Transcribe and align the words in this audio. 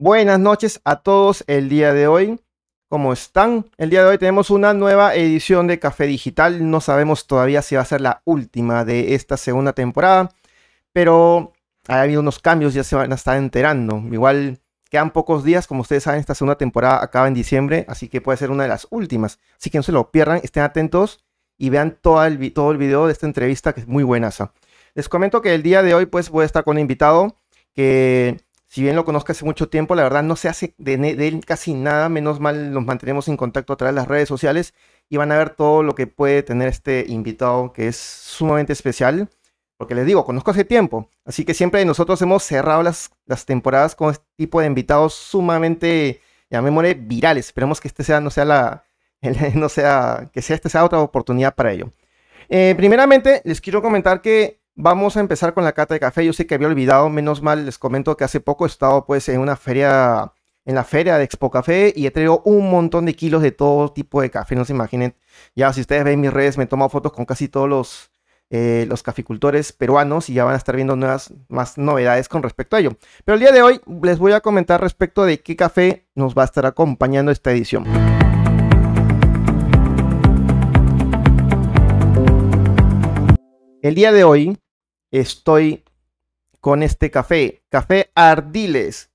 Buenas 0.00 0.38
noches 0.38 0.80
a 0.84 1.02
todos 1.02 1.42
el 1.48 1.68
día 1.68 1.92
de 1.92 2.06
hoy. 2.06 2.38
¿Cómo 2.88 3.12
están? 3.12 3.68
El 3.78 3.90
día 3.90 4.04
de 4.04 4.10
hoy 4.10 4.18
tenemos 4.18 4.48
una 4.48 4.72
nueva 4.72 5.16
edición 5.16 5.66
de 5.66 5.80
Café 5.80 6.06
Digital. 6.06 6.70
No 6.70 6.80
sabemos 6.80 7.26
todavía 7.26 7.62
si 7.62 7.74
va 7.74 7.82
a 7.82 7.84
ser 7.84 8.00
la 8.00 8.22
última 8.24 8.84
de 8.84 9.16
esta 9.16 9.36
segunda 9.36 9.72
temporada, 9.72 10.30
pero 10.92 11.52
ha 11.88 12.02
habido 12.02 12.20
unos 12.20 12.38
cambios, 12.38 12.74
ya 12.74 12.84
se 12.84 12.94
van 12.94 13.10
a 13.10 13.16
estar 13.16 13.36
enterando. 13.36 14.00
Igual 14.12 14.60
quedan 14.88 15.10
pocos 15.10 15.42
días, 15.42 15.66
como 15.66 15.80
ustedes 15.80 16.04
saben, 16.04 16.20
esta 16.20 16.36
segunda 16.36 16.56
temporada 16.56 17.02
acaba 17.02 17.26
en 17.26 17.34
diciembre, 17.34 17.84
así 17.88 18.08
que 18.08 18.20
puede 18.20 18.38
ser 18.38 18.52
una 18.52 18.62
de 18.62 18.68
las 18.68 18.86
últimas. 18.90 19.40
Así 19.58 19.68
que 19.68 19.78
no 19.78 19.82
se 19.82 19.90
lo 19.90 20.12
pierdan, 20.12 20.40
estén 20.44 20.62
atentos 20.62 21.24
y 21.56 21.70
vean 21.70 21.98
todo 22.00 22.24
el, 22.24 22.52
todo 22.52 22.70
el 22.70 22.78
video 22.78 23.08
de 23.08 23.14
esta 23.14 23.26
entrevista 23.26 23.72
que 23.72 23.80
es 23.80 23.88
muy 23.88 24.04
buena. 24.04 24.30
Les 24.94 25.08
comento 25.08 25.42
que 25.42 25.56
el 25.56 25.64
día 25.64 25.82
de 25.82 25.94
hoy 25.94 26.06
pues 26.06 26.30
voy 26.30 26.44
a 26.44 26.46
estar 26.46 26.62
con 26.62 26.76
un 26.76 26.82
invitado 26.82 27.34
que 27.74 28.36
si 28.68 28.82
bien 28.82 28.96
lo 28.96 29.04
conozco 29.04 29.32
hace 29.32 29.44
mucho 29.46 29.68
tiempo, 29.68 29.94
la 29.94 30.02
verdad 30.02 30.22
no 30.22 30.36
se 30.36 30.48
hace 30.48 30.74
de, 30.76 30.94
él 30.94 31.44
casi 31.46 31.72
nada, 31.74 32.08
menos 32.10 32.38
mal 32.38 32.72
nos 32.72 32.84
mantenemos 32.84 33.26
en 33.28 33.36
contacto 33.38 33.72
a 33.72 33.76
través 33.76 33.94
de 33.94 34.00
las 34.00 34.08
redes 34.08 34.28
sociales 34.28 34.74
y 35.08 35.16
van 35.16 35.32
a 35.32 35.38
ver 35.38 35.50
todo 35.50 35.82
lo 35.82 35.94
que 35.94 36.06
puede 36.06 36.42
tener 36.42 36.68
este 36.68 37.06
invitado 37.08 37.72
que 37.72 37.88
es 37.88 37.96
sumamente 37.96 38.74
especial, 38.74 39.30
porque 39.78 39.94
les 39.94 40.04
digo, 40.06 40.24
conozco 40.24 40.50
hace 40.50 40.64
tiempo, 40.64 41.08
así 41.24 41.46
que 41.46 41.54
siempre 41.54 41.84
nosotros 41.86 42.20
hemos 42.20 42.42
cerrado 42.42 42.82
las, 42.82 43.10
las 43.24 43.46
temporadas 43.46 43.94
con 43.94 44.10
este 44.10 44.26
tipo 44.36 44.60
de 44.60 44.66
invitados 44.66 45.14
sumamente, 45.14 46.20
llamémosle, 46.50 46.94
virales, 46.94 47.46
esperemos 47.46 47.80
que 47.80 47.88
este 47.88 48.04
sea, 48.04 48.20
no 48.20 48.30
sea 48.30 48.44
la, 48.44 48.84
no 49.54 49.70
sea, 49.70 50.30
que 50.32 50.42
sea 50.42 50.56
este 50.56 50.68
sea 50.68 50.84
otra 50.84 51.00
oportunidad 51.00 51.54
para 51.54 51.72
ello. 51.72 51.92
Eh, 52.50 52.74
primeramente, 52.76 53.42
les 53.44 53.60
quiero 53.60 53.82
comentar 53.82 54.22
que 54.22 54.57
Vamos 54.80 55.16
a 55.16 55.20
empezar 55.20 55.54
con 55.54 55.64
la 55.64 55.72
cata 55.72 55.94
de 55.94 55.98
café. 55.98 56.24
Yo 56.24 56.32
sé 56.32 56.46
que 56.46 56.54
había 56.54 56.68
olvidado, 56.68 57.08
menos 57.08 57.42
mal 57.42 57.66
les 57.66 57.78
comento 57.78 58.16
que 58.16 58.22
hace 58.22 58.38
poco 58.38 58.64
he 58.64 58.68
estado 58.68 59.04
pues 59.06 59.28
en 59.28 59.40
una 59.40 59.56
feria, 59.56 60.32
en 60.64 60.76
la 60.76 60.84
feria 60.84 61.18
de 61.18 61.24
Expo 61.24 61.50
Café 61.50 61.92
y 61.96 62.06
he 62.06 62.12
traído 62.12 62.42
un 62.44 62.70
montón 62.70 63.04
de 63.04 63.14
kilos 63.14 63.42
de 63.42 63.50
todo 63.50 63.90
tipo 63.90 64.22
de 64.22 64.30
café. 64.30 64.54
No 64.54 64.64
se 64.64 64.72
imaginen. 64.72 65.16
Ya 65.56 65.72
si 65.72 65.80
ustedes 65.80 66.04
ven 66.04 66.20
mis 66.20 66.32
redes, 66.32 66.58
me 66.58 66.62
he 66.62 66.66
tomado 66.68 66.90
fotos 66.90 67.12
con 67.12 67.24
casi 67.24 67.48
todos 67.48 67.68
los, 67.68 68.12
eh, 68.50 68.86
los 68.88 69.02
caficultores 69.02 69.72
peruanos 69.72 70.30
y 70.30 70.34
ya 70.34 70.44
van 70.44 70.54
a 70.54 70.58
estar 70.58 70.76
viendo 70.76 70.94
nuevas, 70.94 71.34
más 71.48 71.76
novedades 71.76 72.28
con 72.28 72.44
respecto 72.44 72.76
a 72.76 72.78
ello. 72.78 72.92
Pero 73.24 73.34
el 73.34 73.40
día 73.40 73.50
de 73.50 73.62
hoy 73.62 73.80
les 74.04 74.20
voy 74.20 74.30
a 74.30 74.40
comentar 74.40 74.80
respecto 74.80 75.24
de 75.24 75.40
qué 75.40 75.56
café 75.56 76.06
nos 76.14 76.36
va 76.36 76.42
a 76.42 76.44
estar 76.44 76.66
acompañando 76.66 77.32
esta 77.32 77.50
edición. 77.50 77.84
El 83.82 83.96
día 83.96 84.12
de 84.12 84.22
hoy 84.22 84.56
estoy 85.10 85.84
con 86.60 86.82
este 86.82 87.10
café. 87.10 87.62
Café 87.68 88.10
Ardiles. 88.14 89.10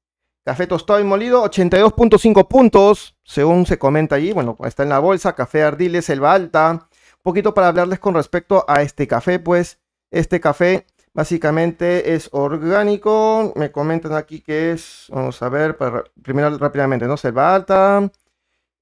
Café 0.45 0.67
tostado 0.67 1.00
y 1.00 1.05
molido, 1.05 1.44
82.5 1.45 2.47
puntos, 2.50 3.16
según 3.23 3.66
se 3.66 3.80
comenta 3.80 4.16
allí. 4.16 4.33
Bueno, 4.33 4.58
está 4.66 4.83
en 4.83 4.89
la 4.89 5.00
bolsa. 5.00 5.35
Café 5.35 5.63
Ardiles, 5.63 6.05
Selva 6.05 6.33
Alta. 6.33 6.72
Un 6.72 7.22
poquito 7.23 7.53
para 7.53 7.69
hablarles 7.69 8.00
con 8.00 8.13
respecto 8.13 8.66
a 8.67 8.81
este 8.81 9.08
café, 9.08 9.39
pues 9.39 9.80
este 10.11 10.41
café 10.41 10.85
básicamente 11.13 12.13
es 12.13 12.28
orgánico. 12.33 13.53
Me 13.55 13.72
comentan 13.72 14.13
aquí 14.13 14.41
que 14.41 14.72
es, 14.73 15.05
vamos 15.09 15.41
a 15.41 15.47
ver, 15.47 15.78
primero 16.22 16.57
rápidamente, 16.57 17.07
¿no? 17.07 17.16
Selva 17.16 17.55
Alta. 17.55 18.11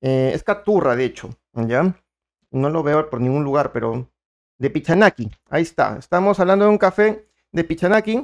Eh, 0.01 0.31
es 0.33 0.43
caturra, 0.43 0.95
de 0.95 1.05
hecho, 1.05 1.29
¿ya? 1.53 1.95
No 2.49 2.69
lo 2.71 2.81
veo 2.81 3.07
por 3.07 3.21
ningún 3.21 3.43
lugar, 3.43 3.71
pero 3.71 4.07
de 4.61 4.69
Pichanaki. 4.69 5.31
Ahí 5.49 5.63
está. 5.63 5.97
Estamos 5.97 6.39
hablando 6.39 6.65
de 6.65 6.71
un 6.71 6.77
café 6.77 7.25
de 7.51 7.63
Pichanaki, 7.63 8.21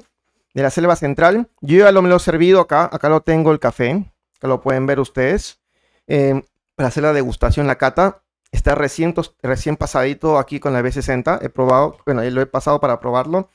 de 0.54 0.62
la 0.62 0.70
selva 0.70 0.96
central. 0.96 1.50
Yo 1.62 1.80
ya 1.80 1.92
lo 1.92 2.04
me 2.04 2.10
lo 2.10 2.18
he 2.18 2.20
servido 2.20 2.62
acá. 2.62 2.88
Acá 2.92 3.10
lo 3.10 3.22
tengo 3.22 3.52
el 3.52 3.60
café. 3.60 4.06
que 4.40 4.48
lo 4.48 4.62
pueden 4.62 4.86
ver 4.86 5.00
ustedes. 5.00 5.60
Eh, 6.06 6.44
para 6.76 6.90
hacer 6.90 7.02
la 7.02 7.12
degustación, 7.12 7.66
la 7.66 7.80
cata. 7.80 8.22
Está 8.52 8.76
recién, 8.76 9.16
recién 9.42 9.78
pasadito 9.78 10.38
aquí 10.38 10.60
con 10.60 10.74
la 10.74 10.84
B60. 10.84 11.40
He 11.42 11.50
probado, 11.50 11.98
bueno, 12.06 12.24
lo 12.24 12.42
he 12.42 12.46
pasado 12.46 12.80
para 12.80 13.00
probarlo. 13.00 13.50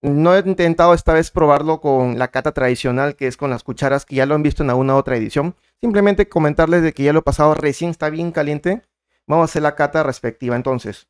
No 0.00 0.34
he 0.34 0.38
intentado 0.40 0.94
esta 0.94 1.12
vez 1.12 1.30
probarlo 1.30 1.82
con 1.82 2.18
la 2.18 2.28
cata 2.28 2.52
tradicional, 2.52 3.16
que 3.16 3.26
es 3.26 3.36
con 3.36 3.50
las 3.50 3.62
cucharas, 3.62 4.06
que 4.06 4.16
ya 4.16 4.24
lo 4.24 4.34
han 4.34 4.42
visto 4.42 4.62
en 4.62 4.70
alguna 4.70 4.96
otra 4.96 5.16
edición. 5.16 5.56
Simplemente 5.78 6.26
comentarles 6.26 6.82
de 6.82 6.94
que 6.94 7.02
ya 7.02 7.12
lo 7.12 7.18
he 7.18 7.22
pasado 7.22 7.54
recién, 7.54 7.90
está 7.90 8.08
bien 8.08 8.32
caliente. 8.32 8.82
Vamos 9.26 9.42
a 9.42 9.50
hacer 9.50 9.62
la 9.62 9.74
cata 9.74 10.02
respectiva 10.02 10.56
entonces. 10.56 11.06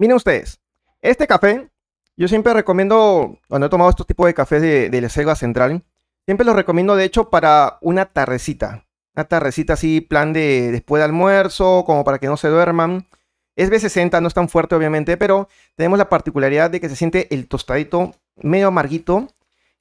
Miren 0.00 0.16
ustedes, 0.16 0.62
este 1.02 1.26
café, 1.26 1.68
yo 2.16 2.26
siempre 2.26 2.54
recomiendo, 2.54 3.38
cuando 3.48 3.66
he 3.66 3.68
tomado 3.70 3.90
estos 3.90 4.06
tipos 4.06 4.24
de 4.24 4.32
cafés 4.32 4.62
de, 4.62 4.98
la 4.98 5.10
selva 5.10 5.34
central, 5.34 5.84
siempre 6.24 6.46
los 6.46 6.56
recomiendo 6.56 6.96
de 6.96 7.04
hecho 7.04 7.28
para 7.28 7.76
una 7.82 8.06
tardecita. 8.06 8.86
Una 9.14 9.26
tardecita 9.26 9.74
así, 9.74 10.00
plan 10.00 10.32
de 10.32 10.70
después 10.72 11.00
de 11.00 11.04
almuerzo, 11.04 11.84
como 11.84 12.02
para 12.02 12.18
que 12.18 12.28
no 12.28 12.38
se 12.38 12.48
duerman. 12.48 13.08
Es 13.56 13.70
B60, 13.70 14.22
no 14.22 14.28
es 14.28 14.32
tan 14.32 14.48
fuerte 14.48 14.74
obviamente, 14.74 15.18
pero 15.18 15.50
tenemos 15.76 15.98
la 15.98 16.08
particularidad 16.08 16.70
de 16.70 16.80
que 16.80 16.88
se 16.88 16.96
siente 16.96 17.34
el 17.34 17.46
tostadito 17.46 18.14
medio 18.36 18.68
amarguito. 18.68 19.28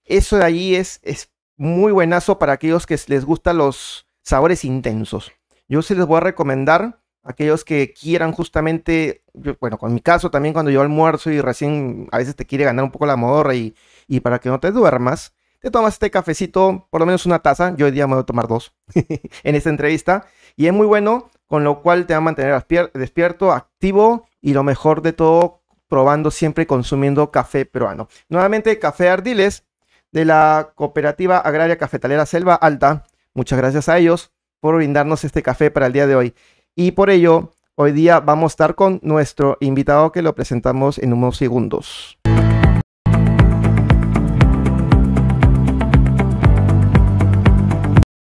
Eso 0.04 0.36
de 0.36 0.44
ahí 0.44 0.76
es, 0.76 1.00
es 1.02 1.32
muy 1.56 1.94
buenazo 1.94 2.40
para 2.40 2.52
aquellos 2.52 2.86
que 2.86 3.00
les 3.08 3.24
gustan 3.24 3.58
los 3.58 4.06
sabores 4.22 4.66
intensos. 4.66 5.32
Yo 5.70 5.82
se 5.82 5.96
les 5.96 6.06
voy 6.06 6.18
a 6.18 6.20
recomendar 6.20 7.00
aquellos 7.30 7.64
que 7.64 7.94
quieran 7.94 8.32
justamente, 8.32 9.22
bueno, 9.62 9.78
con 9.78 9.94
mi 9.94 10.02
caso 10.02 10.32
también 10.32 10.52
cuando 10.52 10.72
yo 10.72 10.82
almuerzo 10.82 11.30
y 11.30 11.40
recién 11.42 12.10
a 12.12 12.18
veces 12.18 12.36
te 12.36 12.46
quiere 12.46 12.66
ganar 12.66 12.84
un 12.84 12.92
poco 12.92 13.06
la 13.06 13.16
modorra 13.16 13.54
y, 13.54 13.76
y 14.08 14.20
para 14.22 14.40
que 14.40 14.50
no 14.50 14.60
te 14.60 14.72
duermas, 14.72 15.36
te 15.60 15.70
tomas 15.70 15.94
este 15.94 16.10
cafecito, 16.10 16.88
por 16.90 17.02
lo 17.02 17.06
menos 17.06 17.28
una 17.28 17.40
taza, 17.40 17.76
yo 17.76 17.86
hoy 17.86 17.92
día 17.92 18.08
me 18.08 18.16
voy 18.16 18.24
a 18.24 18.26
tomar 18.26 18.48
dos 18.48 18.74
en 19.44 19.56
esta 19.56 19.70
entrevista, 19.70 20.26
y 20.56 20.66
es 20.66 20.74
muy 20.74 20.88
bueno, 20.88 21.30
con 21.46 21.64
lo 21.64 21.84
cual 21.84 22.08
te 22.08 22.16
va 22.16 22.18
a 22.18 22.22
mantener 22.22 22.66
despierto, 22.96 23.52
activo 23.52 24.26
y 24.42 24.54
lo 24.54 24.64
mejor 24.64 25.04
de 25.04 25.14
todo, 25.14 25.62
probando 25.88 26.32
siempre 26.32 26.66
consumiendo 26.66 27.30
café 27.30 27.66
peruano. 27.66 28.08
Nuevamente, 28.28 28.80
Café 28.80 29.10
Ardiles 29.10 29.66
de 30.12 30.26
la 30.26 30.72
Cooperativa 30.74 31.38
Agraria 31.38 31.78
Cafetalera 31.78 32.26
Selva 32.26 32.56
Alta. 32.56 33.04
Muchas 33.36 33.60
gracias 33.60 33.88
a 33.88 34.00
ellos 34.00 34.32
por 34.60 34.76
brindarnos 34.76 35.24
este 35.24 35.42
café 35.44 35.72
para 35.72 35.88
el 35.88 35.94
día 35.94 36.08
de 36.08 36.16
hoy. 36.16 36.34
Y 36.82 36.92
por 36.92 37.10
ello, 37.10 37.50
hoy 37.76 37.92
día 37.92 38.22
vamos 38.22 38.52
a 38.52 38.54
estar 38.54 38.76
con 38.76 39.02
nuestro 39.04 39.58
invitado 39.60 40.14
que 40.14 40.22
lo 40.22 40.34
presentamos 40.34 40.98
en 40.98 41.12
unos 41.12 41.36
segundos. 41.36 42.18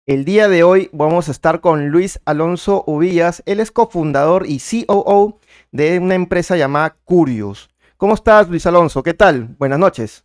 El 0.07 0.25
día 0.25 0.49
de 0.49 0.63
hoy 0.63 0.89
vamos 0.95 1.29
a 1.29 1.33
estar 1.33 1.61
con 1.61 1.91
Luis 1.91 2.23
Alonso 2.25 2.85
Ubillas. 2.87 3.43
Él 3.45 3.61
es 3.61 3.71
cofundador 3.71 4.47
y 4.47 4.61
COO 4.61 5.41
de 5.71 5.99
una 5.99 6.15
empresa 6.15 6.57
llamada 6.57 6.97
Curious. 7.05 7.69
¿Cómo 7.99 8.15
estás, 8.15 8.49
Luis 8.49 8.65
Alonso? 8.65 9.03
¿Qué 9.03 9.13
tal? 9.13 9.57
Buenas 9.59 9.79
noches. 9.79 10.25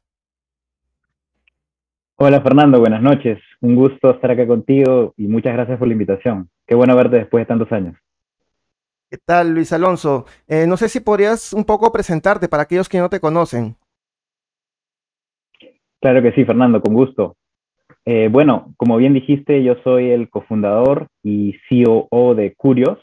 Hola, 2.16 2.40
Fernando. 2.40 2.80
Buenas 2.80 3.02
noches. 3.02 3.40
Un 3.60 3.76
gusto 3.76 4.12
estar 4.12 4.32
acá 4.32 4.48
contigo 4.48 5.14
y 5.18 5.28
muchas 5.28 5.56
gracias 5.56 5.78
por 5.78 5.90
la 5.90 5.94
invitación. 5.94 6.50
Qué 6.66 6.74
bueno 6.74 6.96
verte 6.96 7.18
después 7.18 7.42
de 7.42 7.48
tantos 7.48 7.70
años. 7.74 7.98
¿Qué 9.14 9.20
tal, 9.24 9.54
Luis 9.54 9.72
Alonso? 9.72 10.26
Eh, 10.48 10.66
no 10.66 10.76
sé 10.76 10.90
si 10.90 11.00
podrías 11.00 11.54
un 11.54 11.66
poco 11.66 11.92
presentarte 11.92 12.48
para 12.48 12.64
aquellos 12.64 12.90
que 12.90 12.98
no 12.98 13.10
te 13.10 13.20
conocen. 13.20 13.76
Claro 16.02 16.24
que 16.24 16.32
sí, 16.32 16.44
Fernando, 16.46 16.82
con 16.82 16.96
gusto. 16.96 17.36
Eh, 18.06 18.28
bueno, 18.32 18.74
como 18.76 18.98
bien 18.98 19.14
dijiste, 19.14 19.64
yo 19.64 19.76
soy 19.84 20.10
el 20.10 20.32
cofundador 20.32 21.10
y 21.22 21.56
COO 21.70 22.34
de 22.34 22.56
Curios. 22.56 22.98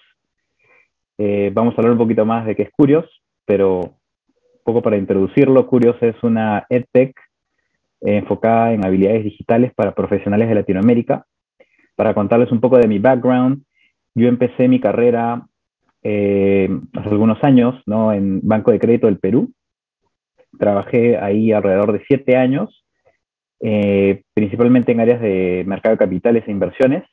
Eh, 1.16 1.52
vamos 1.54 1.74
a 1.74 1.76
hablar 1.76 1.92
un 1.92 1.98
poquito 1.98 2.26
más 2.26 2.44
de 2.44 2.56
qué 2.56 2.64
es 2.64 2.70
Curios, 2.72 3.08
pero 3.44 3.78
un 3.78 4.64
poco 4.64 4.82
para 4.82 4.96
introducirlo, 4.96 5.68
Curios 5.68 5.94
es 6.02 6.16
una 6.24 6.66
EdTech 6.68 7.14
enfocada 8.00 8.72
en 8.72 8.84
habilidades 8.84 9.22
digitales 9.22 9.72
para 9.76 9.94
profesionales 9.94 10.48
de 10.48 10.56
Latinoamérica. 10.56 11.24
Para 11.94 12.14
contarles 12.14 12.50
un 12.50 12.60
poco 12.60 12.78
de 12.78 12.88
mi 12.88 12.98
background, 12.98 13.62
yo 14.16 14.26
empecé 14.26 14.66
mi 14.66 14.80
carrera 14.80 15.46
eh, 16.02 16.68
hace 16.94 17.08
algunos 17.10 17.42
años 17.44 17.80
¿no? 17.86 18.12
en 18.12 18.40
Banco 18.42 18.70
de 18.70 18.78
Crédito 18.78 19.06
del 19.06 19.18
Perú. 19.18 19.52
Trabajé 20.58 21.18
ahí 21.18 21.52
alrededor 21.52 21.92
de 21.92 22.02
siete 22.06 22.36
años, 22.36 22.84
eh, 23.60 24.22
principalmente 24.34 24.92
en 24.92 25.00
áreas 25.00 25.20
de 25.20 25.64
mercado 25.66 25.94
de 25.94 25.98
capitales 25.98 26.44
e 26.46 26.50
inversiones. 26.50 27.04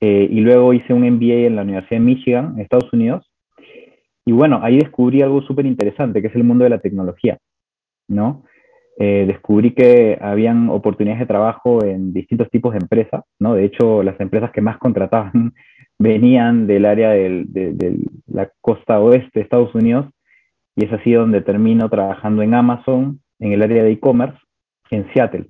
Eh, 0.00 0.28
y 0.30 0.40
luego 0.40 0.72
hice 0.72 0.92
un 0.92 1.02
MBA 1.02 1.46
en 1.46 1.56
la 1.56 1.62
Universidad 1.62 2.00
de 2.00 2.04
Michigan, 2.04 2.52
en 2.54 2.60
Estados 2.60 2.92
Unidos. 2.92 3.28
Y 4.24 4.32
bueno, 4.32 4.60
ahí 4.62 4.78
descubrí 4.78 5.22
algo 5.22 5.42
súper 5.42 5.66
interesante, 5.66 6.20
que 6.20 6.28
es 6.28 6.34
el 6.36 6.44
mundo 6.44 6.64
de 6.64 6.70
la 6.70 6.78
tecnología, 6.78 7.38
¿no? 8.08 8.44
descubrí 9.00 9.74
que 9.74 10.18
habían 10.20 10.70
oportunidades 10.70 11.20
de 11.20 11.26
trabajo 11.26 11.84
en 11.84 12.12
distintos 12.12 12.50
tipos 12.50 12.72
de 12.72 12.80
empresas, 12.80 13.22
¿no? 13.38 13.54
De 13.54 13.64
hecho, 13.64 14.02
las 14.02 14.18
empresas 14.18 14.50
que 14.50 14.60
más 14.60 14.76
contrataban 14.78 15.54
venían 15.98 16.66
del 16.66 16.84
área 16.84 17.10
de, 17.10 17.98
la 18.26 18.50
costa 18.60 19.00
oeste 19.00 19.30
de 19.34 19.40
Estados 19.40 19.74
Unidos 19.74 20.06
y 20.76 20.84
es 20.84 20.92
así 20.92 21.12
donde 21.12 21.40
termino 21.40 21.88
trabajando 21.88 22.42
en 22.42 22.54
Amazon, 22.54 23.20
en 23.40 23.52
el 23.52 23.62
área 23.62 23.82
de 23.82 23.92
e-commerce, 23.92 24.38
en 24.90 25.12
Seattle. 25.12 25.46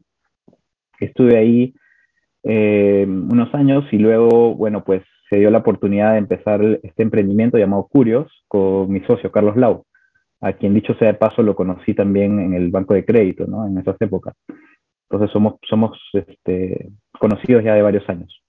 Estuve 1.01 1.37
ahí 1.37 1.75
eh, 2.45 3.07
unos 3.07 3.55
años 3.55 3.85
y 3.93 3.99
luego, 3.99 4.55
bueno, 4.55 4.85
pues 4.85 5.03
se 5.29 5.39
dio 5.39 5.51
la 5.51 5.59
oportunidad 5.59 6.13
de 6.13 6.19
empezar 6.19 6.63
este 6.83 7.03
emprendimiento 7.03 7.59
llamado 7.59 7.87
Curios 7.91 8.33
con 8.49 8.91
mi 8.91 9.01
socio 9.01 9.31
Carlos 9.31 9.57
Lau, 9.57 9.85
a 10.41 10.55
quien 10.55 10.73
dicho 10.73 10.95
sea 10.95 11.09
de 11.09 11.19
paso 11.19 11.43
lo 11.43 11.55
conocí 11.55 11.93
también 11.95 12.41
en 12.41 12.55
el 12.55 12.71
banco 12.71 12.95
de 12.95 13.05
crédito, 13.05 13.47
¿no? 13.47 13.67
En 13.67 13.77
esas 13.77 14.01
épocas. 14.01 14.35
Entonces 15.11 15.31
somos, 15.31 15.57
somos 15.69 15.99
este, 16.15 16.89
conocidos 17.19 17.65
ya 17.65 17.75
de 17.75 17.83
varios 17.83 18.09
años. 18.09 18.43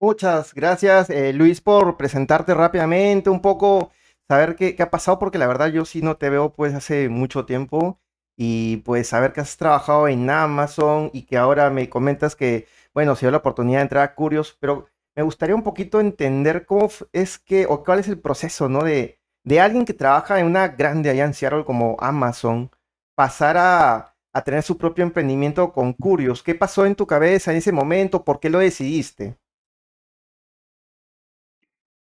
Muchas 0.00 0.54
gracias, 0.54 1.10
eh, 1.10 1.32
Luis, 1.32 1.60
por 1.60 1.96
presentarte 1.96 2.54
rápidamente, 2.54 3.30
un 3.30 3.42
poco, 3.42 3.90
saber 4.28 4.56
qué, 4.56 4.76
ha 4.80 4.90
pasado, 4.90 5.18
porque 5.18 5.38
la 5.38 5.46
verdad 5.46 5.68
yo 5.68 5.84
sí 5.84 6.02
no 6.02 6.16
te 6.16 6.30
veo 6.30 6.52
pues 6.52 6.74
hace 6.74 7.08
mucho 7.08 7.46
tiempo 7.46 8.00
y 8.36 8.78
pues 8.78 9.08
saber 9.08 9.32
que 9.32 9.40
has 9.40 9.56
trabajado 9.56 10.08
en 10.08 10.30
Amazon 10.30 11.10
y 11.12 11.22
que 11.22 11.36
ahora 11.36 11.70
me 11.70 11.88
comentas 11.88 12.36
que, 12.36 12.66
bueno, 12.94 13.16
se 13.16 13.26
dio 13.26 13.32
la 13.32 13.38
oportunidad 13.38 13.80
de 13.80 13.82
entrar 13.82 14.04
a 14.04 14.14
Curios, 14.14 14.56
pero 14.60 14.86
me 15.16 15.22
gustaría 15.24 15.56
un 15.56 15.62
poquito 15.62 16.00
entender 16.00 16.64
cómo 16.66 16.88
es 17.12 17.38
que, 17.38 17.66
o 17.66 17.82
cuál 17.84 17.98
es 17.98 18.08
el 18.08 18.20
proceso, 18.20 18.68
¿no? 18.68 18.84
De, 18.84 19.18
de 19.44 19.60
alguien 19.60 19.84
que 19.84 19.94
trabaja 19.94 20.38
en 20.38 20.46
una 20.46 20.68
grande 20.68 21.10
allá 21.10 21.24
en 21.24 21.34
Seattle 21.34 21.64
como 21.64 21.96
Amazon, 22.00 22.70
pasar 23.18 23.56
a, 23.56 24.14
a 24.32 24.42
tener 24.44 24.62
su 24.62 24.78
propio 24.78 25.02
emprendimiento 25.02 25.72
con 25.72 25.92
Curios. 25.92 26.40
¿Qué 26.40 26.54
pasó 26.54 26.86
en 26.86 26.94
tu 26.94 27.04
cabeza 27.04 27.50
en 27.50 27.56
ese 27.56 27.72
momento? 27.72 28.22
¿Por 28.22 28.38
qué 28.38 28.48
lo 28.48 28.60
decidiste? 28.60 29.34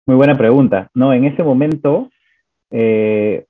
Muy 0.05 0.15
buena 0.15 0.37
pregunta. 0.37 0.91
No, 0.93 1.11
en 1.11 1.25
ese 1.25 1.41
momento 1.41 2.11
eh, 2.69 3.47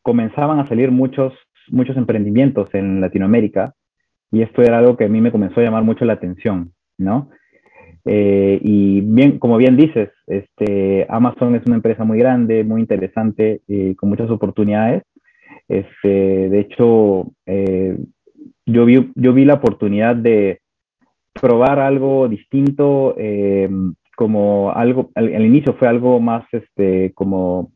comenzaban 0.00 0.60
a 0.60 0.66
salir 0.66 0.90
muchos, 0.90 1.34
muchos 1.68 1.94
emprendimientos 1.98 2.70
en 2.72 3.02
Latinoamérica 3.02 3.74
y 4.32 4.40
esto 4.40 4.62
era 4.62 4.78
algo 4.78 4.96
que 4.96 5.04
a 5.04 5.08
mí 5.08 5.20
me 5.20 5.30
comenzó 5.30 5.60
a 5.60 5.64
llamar 5.64 5.82
mucho 5.82 6.06
la 6.06 6.14
atención, 6.14 6.72
¿no? 6.96 7.28
Eh, 8.06 8.58
y 8.62 9.02
bien, 9.02 9.38
como 9.38 9.58
bien 9.58 9.76
dices, 9.76 10.08
este, 10.26 11.06
Amazon 11.10 11.54
es 11.54 11.66
una 11.66 11.76
empresa 11.76 12.04
muy 12.04 12.18
grande, 12.18 12.64
muy 12.64 12.80
interesante, 12.80 13.60
y 13.66 13.94
con 13.94 14.08
muchas 14.08 14.30
oportunidades. 14.30 15.02
Este, 15.68 16.48
de 16.48 16.60
hecho, 16.60 17.32
eh, 17.46 17.96
yo, 18.66 18.84
vi, 18.84 19.12
yo 19.14 19.32
vi 19.32 19.44
la 19.44 19.54
oportunidad 19.54 20.16
de 20.16 20.60
probar 21.32 21.78
algo 21.78 22.28
distinto 22.28 23.14
como 24.16 24.70
algo, 24.72 25.10
al, 25.14 25.44
inicio 25.44 25.74
fue 25.74 25.88
algo 25.88 26.20
más 26.20 26.44
este, 26.52 27.12
como 27.14 27.72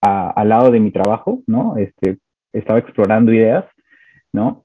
al 0.00 0.48
lado 0.48 0.70
de 0.70 0.80
mi 0.80 0.90
trabajo, 0.90 1.42
¿no? 1.46 1.76
Este, 1.76 2.18
estaba 2.52 2.80
explorando 2.80 3.32
ideas, 3.32 3.64
¿no? 4.32 4.64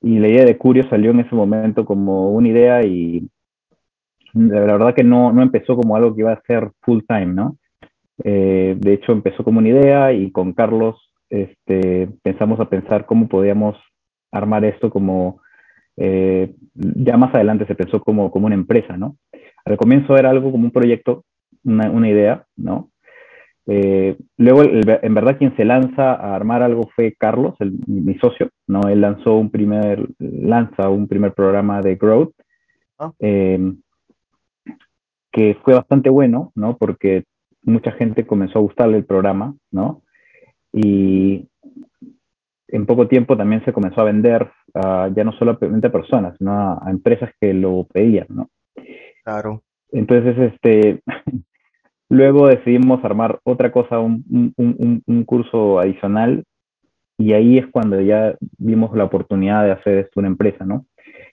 Y 0.00 0.18
la 0.18 0.28
idea 0.28 0.44
de 0.44 0.56
Curio 0.56 0.88
salió 0.88 1.10
en 1.10 1.20
ese 1.20 1.34
momento 1.34 1.84
como 1.84 2.30
una 2.30 2.48
idea 2.48 2.82
y 2.82 3.28
la 4.32 4.60
verdad 4.60 4.94
que 4.94 5.04
no, 5.04 5.32
no 5.32 5.42
empezó 5.42 5.76
como 5.76 5.96
algo 5.96 6.14
que 6.14 6.20
iba 6.20 6.32
a 6.32 6.42
ser 6.46 6.70
full 6.80 7.00
time, 7.06 7.26
¿no? 7.26 7.58
Eh, 8.24 8.76
de 8.78 8.92
hecho, 8.94 9.12
empezó 9.12 9.44
como 9.44 9.58
una 9.58 9.68
idea 9.68 10.12
y 10.12 10.30
con 10.30 10.52
Carlos 10.54 11.09
este, 11.30 12.08
pensamos 12.22 12.60
a 12.60 12.68
pensar 12.68 13.06
cómo 13.06 13.28
podíamos 13.28 13.76
armar 14.32 14.64
esto 14.64 14.90
como, 14.90 15.40
eh, 15.96 16.54
ya 16.74 17.16
más 17.16 17.34
adelante 17.34 17.66
se 17.66 17.74
pensó 17.74 18.00
como, 18.00 18.30
como 18.30 18.46
una 18.46 18.54
empresa, 18.54 18.96
¿no? 18.96 19.16
Al 19.64 19.76
comienzo 19.76 20.16
era 20.16 20.30
algo 20.30 20.50
como 20.50 20.64
un 20.64 20.70
proyecto, 20.70 21.24
una, 21.64 21.90
una 21.90 22.08
idea, 22.08 22.44
¿no? 22.56 22.90
Eh, 23.66 24.16
luego, 24.36 24.64
en 24.64 25.14
verdad, 25.14 25.38
quien 25.38 25.54
se 25.56 25.64
lanza 25.64 26.14
a 26.14 26.34
armar 26.34 26.62
algo 26.62 26.90
fue 26.96 27.14
Carlos, 27.16 27.54
el, 27.60 27.78
mi 27.86 28.18
socio, 28.18 28.50
¿no? 28.66 28.80
Él 28.88 29.00
lanzó 29.00 29.36
un 29.36 29.50
primer, 29.50 30.08
lanza 30.18 30.88
un 30.88 31.06
primer 31.06 31.34
programa 31.34 31.80
de 31.80 31.94
Growth, 31.94 32.34
ah. 32.98 33.12
eh, 33.20 33.72
que 35.30 35.56
fue 35.62 35.74
bastante 35.74 36.10
bueno, 36.10 36.50
¿no? 36.56 36.76
Porque 36.76 37.24
mucha 37.62 37.92
gente 37.92 38.26
comenzó 38.26 38.58
a 38.58 38.62
gustarle 38.62 38.96
el 38.96 39.04
programa, 39.04 39.54
¿no? 39.70 40.02
Y 40.72 41.48
en 42.68 42.86
poco 42.86 43.08
tiempo 43.08 43.36
también 43.36 43.64
se 43.64 43.72
comenzó 43.72 44.00
a 44.00 44.04
vender 44.04 44.50
ya 44.74 45.24
no 45.24 45.32
solamente 45.32 45.88
a 45.88 45.92
personas, 45.92 46.36
sino 46.38 46.52
a, 46.52 46.78
a 46.86 46.90
empresas 46.90 47.30
que 47.40 47.52
lo 47.52 47.86
pedían, 47.92 48.26
¿no? 48.28 48.48
Claro. 49.24 49.62
Entonces, 49.92 50.38
este, 50.38 51.00
luego 52.08 52.48
decidimos 52.48 53.04
armar 53.04 53.40
otra 53.44 53.72
cosa, 53.72 53.98
un, 53.98 54.24
un, 54.56 55.02
un, 55.06 55.24
curso 55.24 55.78
adicional, 55.80 56.44
y 57.18 57.32
ahí 57.32 57.58
es 57.58 57.66
cuando 57.66 58.00
ya 58.00 58.36
vimos 58.58 58.96
la 58.96 59.04
oportunidad 59.04 59.64
de 59.64 59.72
hacer 59.72 59.98
esto 59.98 60.20
una 60.20 60.28
empresa, 60.28 60.64
¿no? 60.64 60.86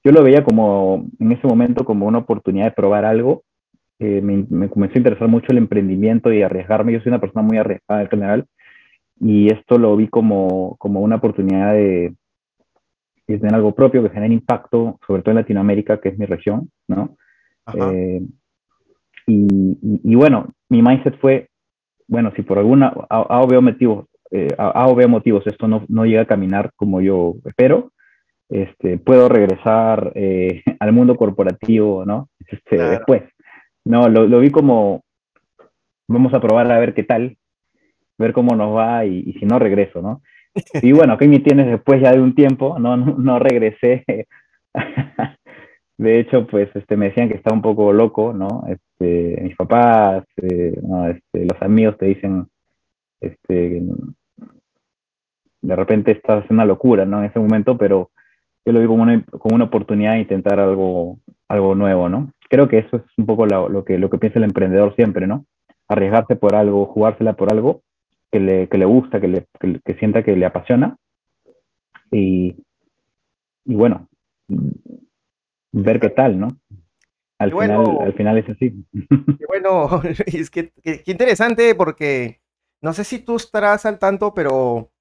Yo 0.03 0.11
lo 0.11 0.23
veía 0.23 0.43
como, 0.43 1.07
en 1.19 1.31
ese 1.31 1.47
momento, 1.47 1.85
como 1.85 2.07
una 2.07 2.19
oportunidad 2.19 2.65
de 2.65 2.71
probar 2.71 3.05
algo. 3.05 3.43
Eh, 3.99 4.21
me, 4.21 4.45
me, 4.49 4.69
comenzó 4.69 4.95
a 4.95 4.99
interesar 4.99 5.27
mucho 5.27 5.47
el 5.49 5.57
emprendimiento 5.57 6.31
y 6.31 6.43
arriesgarme. 6.43 6.93
Yo 6.93 6.99
soy 6.99 7.09
una 7.09 7.21
persona 7.21 7.41
muy 7.41 7.57
arriesgada 7.57 8.01
en 8.03 8.09
general, 8.09 8.45
y 9.19 9.51
esto 9.51 9.77
lo 9.77 9.95
vi 9.95 10.07
como, 10.07 10.75
como 10.77 11.01
una 11.01 11.15
oportunidad 11.15 11.73
de, 11.73 12.13
de 13.27 13.37
tener 13.37 13.55
algo 13.55 13.75
propio 13.75 14.03
que 14.03 14.09
genere 14.09 14.33
impacto, 14.33 14.99
sobre 15.05 15.21
todo 15.21 15.31
en 15.31 15.37
Latinoamérica, 15.37 15.99
que 15.99 16.09
es 16.09 16.17
mi 16.17 16.25
región, 16.25 16.69
¿no? 16.87 17.17
Eh, 17.73 18.21
y, 19.25 20.15
bueno, 20.15 20.53
mi 20.69 20.81
mindset 20.81 21.19
fue, 21.19 21.49
bueno, 22.07 22.31
si 22.35 22.43
por 22.43 22.57
alguna 22.57 22.93
A, 23.09 23.41
o 23.41 23.47
B 23.47 23.59
motivos, 23.59 24.05
eh, 24.31 24.47
a, 24.57 24.87
o 24.87 24.95
B 24.95 25.05
motivos 25.07 25.45
esto 25.45 25.67
no, 25.67 25.85
no, 25.89 26.05
llega 26.05 26.21
a 26.21 26.27
caminar 26.27 26.71
como 26.77 27.01
yo 27.01 27.35
espero, 27.43 27.91
este, 28.47 28.97
puedo 28.97 29.27
regresar 29.27 30.13
eh, 30.15 30.63
al 30.79 30.93
mundo 30.93 31.15
corporativo, 31.15 32.05
¿no? 32.05 32.29
Este, 32.47 32.77
Después. 32.77 33.23
No, 33.83 34.07
lo, 34.07 34.27
lo, 34.27 34.39
vi 34.39 34.49
como, 34.49 35.03
vamos 36.07 36.33
a 36.33 36.39
probar 36.39 36.71
a 36.71 36.79
ver 36.79 36.93
qué 36.93 37.03
tal, 37.03 37.37
ver 38.17 38.33
cómo 38.33 38.55
nos 38.55 38.75
va 38.75 39.05
y, 39.05 39.23
y 39.25 39.33
si 39.33 39.45
no 39.45 39.59
regreso, 39.59 40.01
¿no? 40.01 40.21
Y 40.81 40.91
bueno, 40.91 41.13
aquí 41.13 41.27
me 41.27 41.39
tienes 41.39 41.67
después 41.67 42.01
ya 42.01 42.11
de 42.11 42.21
un 42.21 42.33
tiempo, 42.33 42.79
no, 42.79 42.97
no, 42.97 43.15
no 43.17 43.39
regresé 43.39 44.03
de 45.97 46.19
hecho, 46.19 46.45
pues 46.47 46.69
este, 46.75 46.95
me 46.95 47.07
decían 47.09 47.29
que 47.29 47.35
estaba 47.35 47.55
un 47.55 47.61
poco 47.61 47.91
loco, 47.91 48.33
¿no? 48.33 48.63
Este, 48.67 49.41
mis 49.41 49.55
papás, 49.55 50.23
eh, 50.37 50.79
no, 50.81 51.07
este, 51.07 51.45
los 51.45 51.61
amigos 51.61 51.97
te 51.97 52.07
dicen, 52.07 52.47
este, 53.19 53.81
de 55.61 55.75
repente 55.75 56.11
estás 56.11 56.45
en 56.49 56.55
una 56.55 56.65
locura, 56.65 57.05
¿no? 57.05 57.19
En 57.19 57.25
ese 57.25 57.39
momento, 57.39 57.77
pero 57.77 58.11
yo 58.65 58.73
lo 58.73 58.79
vi 58.79 58.87
como 58.87 59.03
una, 59.03 59.23
como 59.25 59.55
una 59.55 59.65
oportunidad 59.65 60.13
de 60.13 60.19
intentar 60.19 60.59
algo, 60.59 61.17
algo 61.47 61.73
nuevo, 61.73 62.09
¿no? 62.09 62.31
Creo 62.49 62.67
que 62.67 62.79
eso 62.79 62.97
es 62.97 63.03
un 63.17 63.25
poco 63.25 63.45
lo, 63.45 63.67
lo, 63.69 63.83
que, 63.83 63.97
lo 63.97 64.09
que 64.09 64.17
piensa 64.19 64.39
el 64.39 64.45
emprendedor 64.45 64.95
siempre, 64.95 65.25
¿no? 65.25 65.45
Arriesgarse 65.87 66.35
por 66.35 66.55
algo, 66.55 66.85
jugársela 66.85 67.33
por 67.33 67.51
algo 67.51 67.81
que 68.31 68.39
le, 68.39 68.67
que 68.67 68.77
le 68.77 68.85
gusta, 68.85 69.19
que, 69.21 69.27
le, 69.27 69.45
que, 69.59 69.79
que 69.83 69.93
sienta 69.95 70.23
que 70.23 70.35
le 70.35 70.45
apasiona. 70.45 70.97
Y, 72.11 72.55
y 73.65 73.75
bueno, 73.75 74.07
ver 75.71 75.99
qué 75.99 76.09
tal, 76.09 76.39
¿no? 76.39 76.47
Al, 77.39 77.51
final, 77.51 77.85
al 78.01 78.13
final 78.13 78.37
es 78.37 78.49
así. 78.49 78.73
bueno, 79.47 80.01
es 80.25 80.49
que, 80.49 80.71
qué 80.81 81.03
interesante 81.05 81.75
porque 81.75 82.41
no 82.81 82.93
sé 82.93 83.03
si 83.03 83.19
tú 83.19 83.35
estarás 83.35 83.85
al 83.85 83.99
tanto, 83.99 84.33
pero 84.33 84.91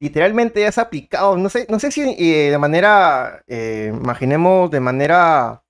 literalmente 0.00 0.66
has 0.66 0.78
aplicado, 0.78 1.36
no 1.36 1.48
sé, 1.48 1.66
no 1.68 1.78
sé 1.78 1.90
si 1.90 2.02
eh, 2.18 2.50
de 2.50 2.58
manera, 2.58 3.44
eh, 3.46 3.92
imaginemos 3.94 4.70
de 4.70 4.80
manera 4.80 5.62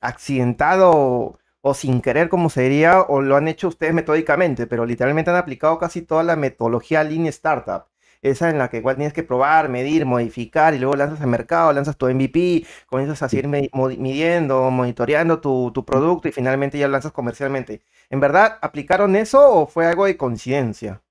accidentado 0.00 0.90
o, 0.94 1.38
sin 1.74 2.00
querer 2.00 2.28
como 2.28 2.50
sería, 2.50 3.00
o 3.02 3.20
lo 3.22 3.36
han 3.36 3.48
hecho 3.48 3.68
ustedes 3.68 3.94
metódicamente, 3.94 4.66
pero 4.66 4.86
literalmente 4.86 5.30
han 5.30 5.36
aplicado 5.36 5.78
casi 5.78 6.02
toda 6.02 6.22
la 6.22 6.36
metodología 6.36 7.04
Lean 7.04 7.26
Startup 7.26 7.84
esa 8.22 8.50
en 8.50 8.58
la 8.58 8.68
que 8.68 8.78
igual 8.78 8.96
tienes 8.96 9.12
que 9.12 9.22
probar, 9.22 9.68
medir, 9.68 10.04
modificar 10.04 10.74
y 10.74 10.78
luego 10.78 10.96
lanzas 10.96 11.20
al 11.22 11.28
mercado, 11.28 11.72
lanzas 11.72 11.96
tu 11.96 12.06
MVP, 12.06 12.64
comienzas 12.86 13.22
a 13.22 13.28
seguir 13.28 13.48
midiendo, 13.48 14.70
monitoreando 14.70 15.40
tu, 15.40 15.72
producto 15.86 16.28
y 16.28 16.32
finalmente 16.32 16.78
ya 16.78 16.86
lo 16.86 16.92
lanzas 16.92 17.12
comercialmente. 17.12 17.82
¿En 18.10 18.20
verdad 18.20 18.58
aplicaron 18.60 19.16
eso 19.16 19.40
o 19.40 19.66
fue 19.66 19.86
algo 19.86 20.04
de 20.04 20.16
coincidencia? 20.16 21.02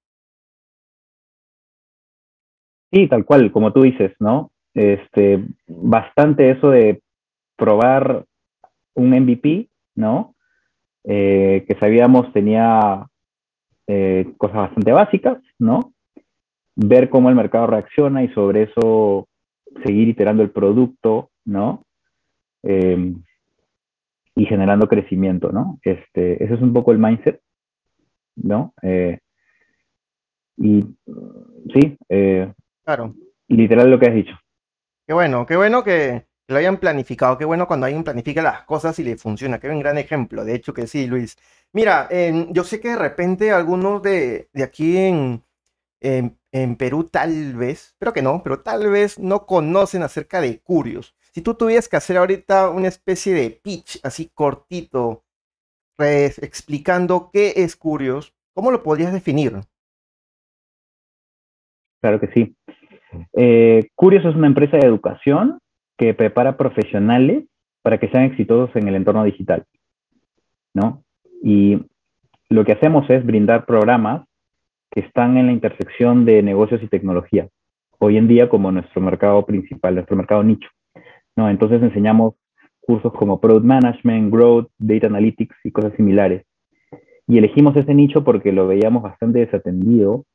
Sí, 2.92 3.08
tal 3.08 3.26
cual, 3.26 3.52
como 3.52 3.72
tú 3.72 3.84
dices, 3.84 4.14
¿no? 4.20 4.52
Este, 4.74 5.44
bastante 5.68 6.52
eso 6.52 6.70
de 6.70 7.02
probar 7.56 8.26
un 8.96 9.10
MVP, 9.10 9.70
¿no? 9.96 10.36
Eh, 11.04 11.66
que 11.68 11.76
sabíamos 11.80 12.32
tenía 12.34 13.08
eh, 13.88 14.34
cosas 14.38 14.58
bastante 14.58 14.92
básicas, 14.92 15.38
¿no? 15.58 15.94
ver 16.76 17.10
cómo 17.10 17.30
el 17.30 17.36
mercado 17.36 17.68
reacciona 17.68 18.24
y 18.24 18.30
sobre 18.30 18.64
eso 18.64 19.28
seguir 19.86 20.08
iterando 20.08 20.44
el 20.44 20.52
producto, 20.52 21.30
¿no? 21.44 21.84
Em, 22.64 23.22
y 24.36 24.46
generando 24.46 24.88
crecimiento, 24.88 25.52
¿no? 25.52 25.78
Este, 25.84 26.42
ese 26.42 26.54
es 26.54 26.62
un 26.62 26.72
poco 26.72 26.94
el 26.94 27.00
mindset, 27.00 27.42
¿no? 28.38 28.74
Eh, 28.82 29.20
y 30.58 30.86
sí, 31.74 31.98
claro. 32.86 33.14
literal 33.50 33.92
lo 33.92 34.00
que 34.00 34.08
has 34.08 34.16
dicho. 34.16 34.40
Qué 35.06 35.14
bueno, 35.14 35.46
qué 35.46 35.58
bueno 35.58 35.84
que 35.84 36.29
lo 36.50 36.58
hayan 36.58 36.78
planificado, 36.78 37.38
qué 37.38 37.46
bueno 37.46 37.68
cuando 37.68 37.86
alguien 37.86 38.04
planifica 38.04 38.42
las 38.42 38.64
cosas 38.64 38.98
y 38.98 39.04
le 39.04 39.18
funciona, 39.18 39.60
qué 39.60 39.70
un 39.70 39.80
gran 39.80 40.00
ejemplo, 40.00 40.44
de 40.44 40.56
hecho 40.56 40.74
que 40.74 40.88
sí, 40.88 41.06
Luis. 41.06 41.38
Mira, 41.74 42.10
yo 42.50 42.64
sé 42.64 42.80
que 42.80 42.90
de 42.90 42.96
repente 42.96 43.52
algunos 43.52 44.02
de, 44.02 44.50
de 44.52 44.64
aquí 44.64 44.98
en, 44.98 45.44
en, 46.02 46.76
Perú 46.76 47.04
tal 47.04 47.54
vez, 47.54 47.96
pero 48.00 48.14
que 48.14 48.24
no, 48.24 48.42
pero 48.42 48.62
tal 48.62 48.90
vez 48.90 49.20
no 49.20 49.46
conocen 49.46 50.02
acerca 50.02 50.42
de 50.42 50.60
Curios. 50.60 51.16
Si 51.34 51.42
tú 51.42 51.54
tuvieras 51.54 51.88
que 51.88 51.98
hacer 51.98 52.18
ahorita 52.18 52.70
una 52.70 52.88
especie 52.88 53.36
de 53.36 53.52
pitch 53.52 54.00
así 54.04 54.32
cortito, 54.34 55.24
pues, 55.96 56.40
explicando 56.40 57.30
qué 57.32 57.54
es 57.58 57.76
Curios, 57.76 58.34
¿cómo 58.56 58.72
lo 58.72 58.82
podrías 58.82 59.14
definir? 59.14 59.62
Claro 62.02 62.20
que 62.20 62.28
sí. 62.34 62.56
Eh, 63.34 63.88
Curios 63.94 64.26
es 64.26 64.36
una 64.36 64.48
empresa 64.48 64.78
de 64.78 64.88
educación 64.88 65.60
que 66.00 66.14
prepara 66.14 66.56
profesionales 66.56 67.44
para 67.82 67.98
que 68.00 68.08
sean 68.08 68.24
exitosos 68.24 68.74
en 68.78 68.88
el 68.88 68.96
entorno 68.96 69.26
digital, 69.26 69.66
¿no? 70.74 71.04
Y 71.44 71.78
lo 72.50 72.64
que 72.64 72.72
hacemos 72.72 73.08
es 73.10 73.24
brindar 73.26 73.66
programas 73.66 74.26
que 74.92 75.02
están 75.02 75.38
en 75.38 75.48
la 75.48 75.52
intersección 75.52 76.26
de 76.26 76.42
negocios 76.42 76.82
y 76.82 76.88
tecnología, 76.88 77.50
hoy 78.00 78.18
en 78.18 78.30
día 78.30 78.48
como 78.48 78.72
nuestro 78.72 79.02
mercado 79.02 79.46
principal, 79.46 79.96
nuestro 79.96 80.16
mercado 80.16 80.42
nicho. 80.42 80.70
¿no? 81.36 81.50
Entonces 81.50 81.84
enseñamos 81.84 82.36
cursos 82.80 83.14
como 83.14 83.40
Product 83.40 83.66
Management, 83.66 84.34
Growth, 84.34 84.70
Data 84.78 85.08
Analytics 85.08 85.58
y 85.64 85.72
cosas 85.72 85.94
similares. 85.96 86.46
Y 87.28 87.38
elegimos 87.38 87.76
ese 87.76 87.94
nicho 87.94 88.24
porque 88.24 88.52
lo 88.52 88.68
veíamos 88.68 89.04
bastante 89.04 89.40
desatendido 89.40 90.26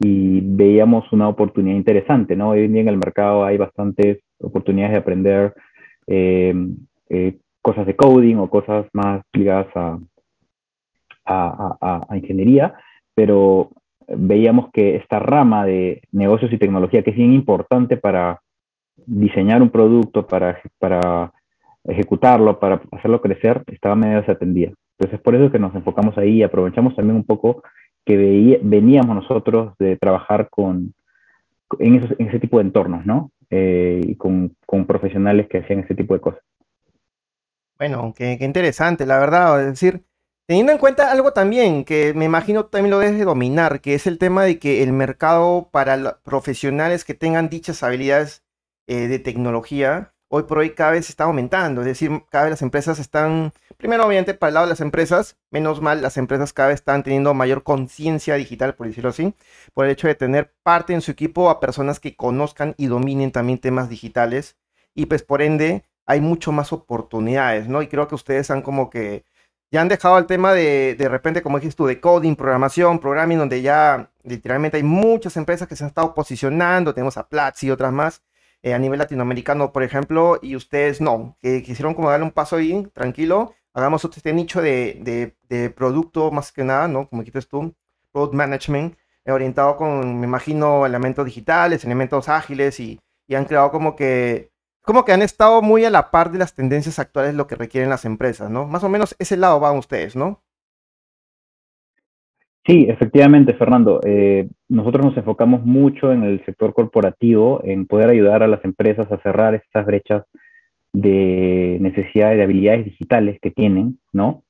y 0.00 0.40
veíamos 0.40 1.12
una 1.12 1.28
oportunidad 1.28 1.76
interesante, 1.76 2.34
¿no? 2.34 2.50
Hoy 2.50 2.64
en 2.64 2.72
día 2.72 2.82
en 2.82 2.88
el 2.88 2.96
mercado 2.96 3.44
hay 3.44 3.58
bastantes 3.58 4.18
oportunidades 4.40 4.92
de 4.92 4.98
aprender 4.98 5.54
eh, 6.06 6.54
eh, 7.08 7.36
cosas 7.62 7.86
de 7.86 7.96
coding 7.96 8.36
o 8.36 8.50
cosas 8.50 8.86
más 8.92 9.22
ligadas 9.32 9.68
a, 9.74 9.98
a, 11.24 12.06
a, 12.08 12.16
ingeniería, 12.16 12.74
pero 13.14 13.70
veíamos 14.08 14.70
que 14.72 14.96
esta 14.96 15.18
rama 15.18 15.64
de 15.64 16.02
negocios 16.12 16.52
y 16.52 16.58
tecnología, 16.58 17.02
que 17.02 17.10
es 17.10 17.16
bien 17.16 17.32
importante 17.32 17.96
para 17.96 18.40
diseñar 19.06 19.62
un 19.62 19.70
producto, 19.70 20.26
para, 20.26 20.60
para 20.78 21.32
ejecutarlo, 21.84 22.58
para 22.58 22.80
hacerlo 22.92 23.20
crecer, 23.20 23.62
estaba 23.66 23.94
medio 23.94 24.20
desatendida. 24.20 24.72
Entonces, 24.98 25.20
por 25.20 25.34
eso 25.34 25.44
es 25.46 25.52
que 25.52 25.58
nos 25.58 25.74
enfocamos 25.74 26.16
ahí 26.18 26.38
y 26.38 26.42
aprovechamos 26.42 26.96
también 26.96 27.16
un 27.16 27.24
poco 27.24 27.62
que 28.04 28.58
veníamos 28.62 29.14
nosotros 29.14 29.74
de 29.78 29.96
trabajar 29.96 30.48
con, 30.50 30.94
en, 31.78 31.94
en 32.18 32.26
ese 32.26 32.40
tipo 32.40 32.58
de 32.58 32.64
entornos, 32.64 33.06
¿no? 33.06 33.30
Eh, 33.50 34.00
y 34.04 34.14
con, 34.14 34.56
con, 34.64 34.86
profesionales 34.86 35.48
que 35.48 35.58
hacían 35.58 35.80
ese 35.80 35.96
tipo 35.96 36.14
de 36.14 36.20
cosas. 36.20 36.40
Bueno, 37.78 38.14
qué, 38.16 38.36
qué, 38.38 38.44
interesante, 38.44 39.06
la 39.06 39.18
verdad. 39.18 39.60
Es 39.60 39.66
decir, 39.66 40.04
teniendo 40.46 40.70
en 40.70 40.78
cuenta 40.78 41.10
algo 41.10 41.32
también 41.32 41.84
que 41.84 42.14
me 42.14 42.26
imagino 42.26 42.66
también 42.66 42.90
lo 42.90 43.00
debes 43.00 43.18
de 43.18 43.24
dominar, 43.24 43.80
que 43.80 43.94
es 43.94 44.06
el 44.06 44.18
tema 44.18 44.44
de 44.44 44.60
que 44.60 44.84
el 44.84 44.92
mercado 44.92 45.68
para 45.72 46.20
profesionales 46.22 47.04
que 47.04 47.14
tengan 47.14 47.48
dichas 47.48 47.82
habilidades 47.82 48.44
eh, 48.86 49.08
de 49.08 49.18
tecnología, 49.18 50.09
hoy 50.30 50.44
por 50.44 50.58
hoy 50.58 50.70
cada 50.70 50.92
vez 50.92 51.10
está 51.10 51.24
aumentando. 51.24 51.82
Es 51.82 51.86
decir, 51.86 52.22
cada 52.30 52.44
vez 52.44 52.52
las 52.52 52.62
empresas 52.62 52.98
están, 52.98 53.52
primero 53.76 54.06
obviamente 54.06 54.32
para 54.32 54.48
el 54.48 54.54
lado 54.54 54.66
de 54.66 54.70
las 54.70 54.80
empresas, 54.80 55.36
menos 55.50 55.80
mal 55.82 56.00
las 56.02 56.16
empresas 56.16 56.52
cada 56.52 56.68
vez 56.68 56.76
están 56.76 57.02
teniendo 57.02 57.34
mayor 57.34 57.62
conciencia 57.62 58.36
digital, 58.36 58.74
por 58.74 58.86
decirlo 58.86 59.10
así, 59.10 59.34
por 59.74 59.84
el 59.84 59.90
hecho 59.90 60.06
de 60.06 60.14
tener 60.14 60.54
parte 60.62 60.94
en 60.94 61.00
su 61.02 61.10
equipo 61.10 61.50
a 61.50 61.60
personas 61.60 62.00
que 62.00 62.16
conozcan 62.16 62.74
y 62.78 62.86
dominen 62.86 63.32
también 63.32 63.58
temas 63.58 63.88
digitales. 63.88 64.56
Y 64.94 65.06
pues 65.06 65.22
por 65.22 65.42
ende 65.42 65.84
hay 66.06 66.20
mucho 66.20 66.52
más 66.52 66.72
oportunidades, 66.72 67.68
¿no? 67.68 67.82
Y 67.82 67.88
creo 67.88 68.08
que 68.08 68.14
ustedes 68.14 68.50
han 68.50 68.62
como 68.62 68.88
que 68.90 69.24
ya 69.72 69.80
han 69.80 69.88
dejado 69.88 70.18
el 70.18 70.26
tema 70.26 70.52
de, 70.52 70.96
de 70.96 71.08
repente, 71.08 71.42
como 71.42 71.58
dijiste 71.58 71.76
tú, 71.76 71.86
de 71.86 72.00
coding, 72.00 72.34
programación, 72.34 72.98
programming, 72.98 73.38
donde 73.38 73.62
ya 73.62 74.10
literalmente 74.24 74.76
hay 74.78 74.82
muchas 74.82 75.36
empresas 75.36 75.68
que 75.68 75.76
se 75.76 75.84
han 75.84 75.88
estado 75.88 76.14
posicionando, 76.14 76.94
tenemos 76.94 77.16
a 77.16 77.28
Platzi 77.28 77.68
y 77.68 77.70
otras 77.70 77.92
más, 77.92 78.22
eh, 78.62 78.74
a 78.74 78.78
nivel 78.78 78.98
latinoamericano, 78.98 79.72
por 79.72 79.82
ejemplo, 79.82 80.38
y 80.42 80.56
ustedes 80.56 81.00
no, 81.00 81.36
que 81.40 81.62
quisieron 81.62 81.94
como 81.94 82.10
darle 82.10 82.24
un 82.26 82.32
paso 82.32 82.56
ahí, 82.56 82.86
tranquilo, 82.92 83.54
hagamos 83.72 84.04
este 84.04 84.32
nicho 84.32 84.60
de, 84.62 85.34
de, 85.48 85.70
producto 85.70 86.30
más 86.30 86.52
que 86.52 86.64
nada, 86.64 86.88
¿no? 86.88 87.08
Como 87.08 87.22
dijiste 87.22 87.42
tú, 87.48 87.74
product 88.12 88.34
management, 88.34 88.96
eh, 89.24 89.32
orientado 89.32 89.76
con, 89.76 90.20
me 90.20 90.26
imagino, 90.26 90.86
elementos 90.86 91.24
digitales, 91.24 91.84
elementos 91.84 92.28
ágiles 92.28 92.80
y, 92.80 93.00
y 93.26 93.34
han 93.34 93.44
creado 93.44 93.70
como 93.70 93.96
que 93.96 94.50
como 94.82 95.04
que 95.04 95.12
han 95.12 95.22
estado 95.22 95.62
muy 95.62 95.84
a 95.84 95.90
la 95.90 96.10
par 96.10 96.32
de 96.32 96.38
las 96.38 96.54
tendencias 96.54 96.98
actuales, 96.98 97.34
lo 97.34 97.46
que 97.46 97.54
requieren 97.54 97.90
las 97.90 98.04
empresas, 98.04 98.50
¿no? 98.50 98.66
Más 98.66 98.82
o 98.82 98.88
menos 98.88 99.14
ese 99.18 99.36
lado 99.36 99.60
van 99.60 99.76
ustedes, 99.76 100.16
¿no? 100.16 100.42
Sí, 102.66 102.86
efectivamente, 102.88 103.54
Fernando. 103.54 104.00
Eh, 104.04 104.48
nosotros 104.68 105.06
nos 105.06 105.16
enfocamos 105.16 105.64
mucho 105.64 106.12
en 106.12 106.24
el 106.24 106.44
sector 106.44 106.74
corporativo, 106.74 107.60
en 107.64 107.86
poder 107.86 108.10
ayudar 108.10 108.42
a 108.42 108.48
las 108.48 108.64
empresas 108.64 109.10
a 109.10 109.20
cerrar 109.22 109.54
estas 109.54 109.86
brechas 109.86 110.24
de 110.92 111.78
necesidades 111.80 112.36
de 112.36 112.42
habilidades 112.42 112.84
digitales 112.84 113.38
que 113.40 113.50
tienen, 113.50 113.98
¿no? 114.12 114.44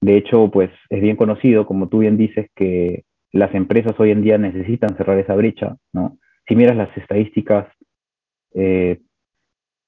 De 0.00 0.16
hecho, 0.16 0.50
pues 0.50 0.70
es 0.90 1.00
bien 1.00 1.16
conocido, 1.16 1.66
como 1.66 1.88
tú 1.88 1.98
bien 1.98 2.16
dices, 2.16 2.48
que 2.54 3.04
las 3.32 3.54
empresas 3.54 3.94
hoy 3.98 4.10
en 4.10 4.22
día 4.22 4.38
necesitan 4.38 4.96
cerrar 4.96 5.18
esa 5.18 5.34
brecha, 5.34 5.76
¿no? 5.92 6.18
Si 6.48 6.56
miras 6.56 6.76
las 6.76 6.96
estadísticas, 6.96 7.66
eh, 8.54 9.00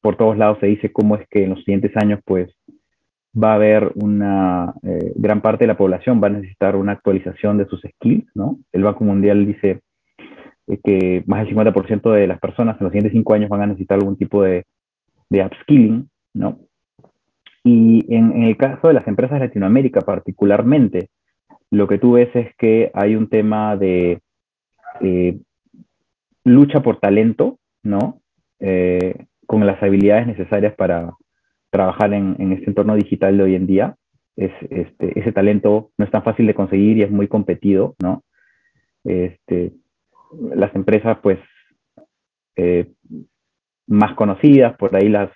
por 0.00 0.16
todos 0.16 0.36
lados 0.36 0.58
se 0.60 0.66
dice 0.66 0.92
cómo 0.92 1.16
es 1.16 1.26
que 1.28 1.44
en 1.44 1.50
los 1.50 1.58
siguientes 1.60 1.92
años, 1.96 2.20
pues, 2.24 2.50
va 3.42 3.52
a 3.52 3.54
haber 3.54 3.92
una 3.94 4.74
eh, 4.82 5.12
gran 5.16 5.40
parte 5.40 5.64
de 5.64 5.68
la 5.68 5.76
población 5.76 6.20
va 6.22 6.28
a 6.28 6.30
necesitar 6.30 6.76
una 6.76 6.92
actualización 6.92 7.58
de 7.58 7.66
sus 7.66 7.80
skills, 7.82 8.26
¿no? 8.34 8.58
El 8.72 8.84
Banco 8.84 9.04
Mundial 9.04 9.46
dice 9.46 9.80
eh, 10.66 10.78
que 10.82 11.22
más 11.26 11.44
del 11.44 11.54
50% 11.54 12.12
de 12.12 12.26
las 12.26 12.40
personas 12.40 12.76
en 12.78 12.84
los 12.84 12.92
siguientes 12.92 13.12
cinco 13.12 13.34
años 13.34 13.48
van 13.48 13.62
a 13.62 13.66
necesitar 13.66 13.98
algún 13.98 14.16
tipo 14.16 14.42
de, 14.42 14.64
de 15.28 15.44
upskilling, 15.44 16.08
¿no? 16.34 16.58
Y 17.64 18.14
en, 18.14 18.44
el 18.44 18.56
caso 18.56 18.88
de 18.88 18.94
las 18.94 19.06
empresas 19.06 19.38
de 19.38 19.46
Latinoamérica 19.46 20.00
particularmente, 20.00 21.10
lo 21.70 21.86
que 21.86 21.98
tú 21.98 22.12
ves 22.12 22.34
es 22.34 22.54
que 22.56 22.90
hay 22.94 23.14
un 23.14 23.28
tema 23.28 23.76
de 23.76 24.20
eh, 25.00 25.38
lucha 26.44 26.80
por 26.80 26.98
talento, 26.98 27.58
¿no? 27.82 28.20
con 29.46 29.64
las 29.64 29.80
habilidades 29.80 30.26
necesarias 30.26 30.74
para, 30.74 31.12
trabajar 31.70 32.12
en, 32.14 32.36
en, 32.38 32.52
este 32.52 32.66
entorno 32.66 32.94
digital 32.96 33.36
de 33.36 33.42
hoy 33.42 33.54
en 33.54 33.66
día. 33.66 33.96
Es, 34.36 34.52
este, 34.70 35.18
ese 35.18 35.32
talento 35.32 35.90
no 35.98 36.04
es 36.04 36.10
tan 36.10 36.22
fácil 36.22 36.46
de 36.46 36.54
conseguir 36.54 36.98
y 36.98 37.02
es 37.02 37.10
muy 37.10 37.28
competido, 37.28 37.96
¿no? 38.02 38.22
Este, 39.04 39.72
las 40.54 40.74
empresas, 40.74 41.18
pues, 41.22 41.38
eh, 42.56 42.92
más 43.86 44.14
conocidas, 44.14 44.76
por 44.76 44.94
ahí 44.94 45.08
las, 45.08 45.30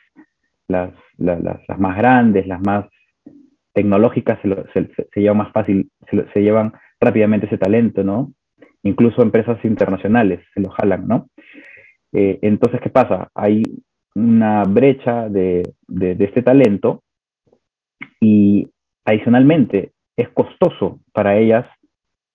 las, 0.69 0.93
las, 1.17 1.43
las, 1.43 1.79
más 1.79 1.97
grandes, 1.97 2.47
las 2.47 2.61
más 2.61 2.87
tecnológicas, 3.73 4.39
se, 4.43 4.91
se 5.13 5.21
llevan 5.21 5.39
más 5.39 5.53
fácil, 5.53 5.91
se, 6.11 6.27
se, 6.33 6.43
llevan 6.43 6.73
rápidamente 7.01 7.47
ese 7.47 7.59
talento, 7.59 8.05
¿no? 8.05 8.33
Incluso 8.83 9.23
empresas 9.23 9.65
internacionales 9.65 10.41
se 10.53 10.61
lo 10.61 10.71
jalan, 10.71 11.07
¿no? 11.09 11.29
Eh, 12.13 12.39
entonces, 12.43 12.81
¿qué 12.81 12.91
pasa? 12.91 13.31
Hay 13.35 13.63
una 14.15 14.65
brecha 14.65 15.29
de, 15.29 15.75
de, 15.89 16.17
este 16.25 16.43
talento 16.43 17.03
y 18.21 18.69
adicionalmente 19.05 19.93
es 20.17 20.29
costoso 20.31 21.01
para 21.13 21.39
ellas 21.39 21.67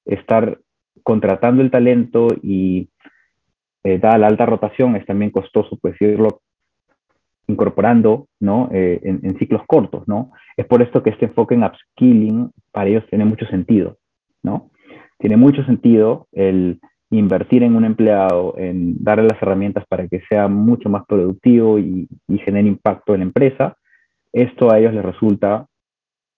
estar 0.06 0.60
contratando 1.04 1.62
el 1.62 1.72
talento 1.72 2.28
y 2.42 2.90
eh, 3.84 4.00
dada 4.00 4.18
la 4.18 4.28
alta 4.28 4.46
rotación 4.46 4.96
es 4.96 5.06
también 5.06 5.32
costoso 5.32 5.78
pues 5.82 6.00
irlo 6.02 6.42
incorporando 7.48 8.28
¿no? 8.40 8.70
Eh, 8.74 9.00
en, 9.04 9.20
en, 9.24 9.38
ciclos 9.38 9.62
cortos, 9.68 10.08
¿no? 10.08 10.32
Es 10.58 10.66
por 10.66 10.82
esto 10.82 11.02
que 11.02 11.12
este 11.12 11.26
enfoque 11.26 11.56
en 11.56 11.64
upskilling 11.64 12.52
para 12.72 12.90
ellos 12.90 13.06
tiene 13.10 13.24
mucho 13.24 13.46
sentido, 13.46 13.98
¿no? 14.44 14.72
Tiene 15.18 15.38
mucho 15.38 15.64
sentido 15.64 16.28
el 16.34 16.80
invertir 17.10 17.64
en 17.64 17.76
un 17.76 17.86
empleado, 17.86 18.56
en 18.58 19.02
darle 19.04 19.28
las 19.28 19.42
herramientas 19.42 19.86
para 19.88 20.08
que 20.08 20.22
sea 20.30 20.48
mucho 20.48 20.90
más 20.90 21.06
productivo 21.06 21.80
y, 21.80 22.08
genere 22.44 22.68
impacto 22.68 23.14
en 23.14 23.22
la 23.22 23.26
empresa, 23.26 23.78
esto 24.32 24.72
a 24.72 24.80
ellos 24.80 24.94
les 24.94 25.04
resulta, 25.04 25.68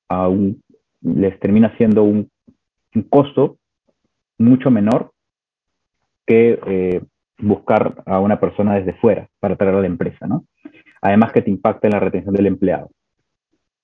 a 0.08 0.28
un, 0.28 0.64
les 1.02 1.40
termina 1.40 1.76
siendo 1.78 2.04
un, 2.04 2.30
un, 2.96 3.04
costo 3.04 3.58
mucho 4.38 4.72
menor 4.72 5.12
que 6.26 6.60
eh, 6.66 7.02
buscar 7.40 8.02
a 8.06 8.20
una 8.20 8.40
persona 8.40 8.76
desde 8.76 8.94
fuera 8.94 9.28
para 9.40 9.56
traer 9.56 9.76
a 9.76 9.82
la 9.82 9.88
empresa, 9.88 10.28
¿no? 10.28 10.46
Además 11.02 11.32
que 11.32 11.42
te 11.42 11.50
impacta 11.50 11.88
en 11.88 11.94
la 11.94 12.00
retención 12.00 12.34
del 12.34 12.48
empleado. 12.48 12.90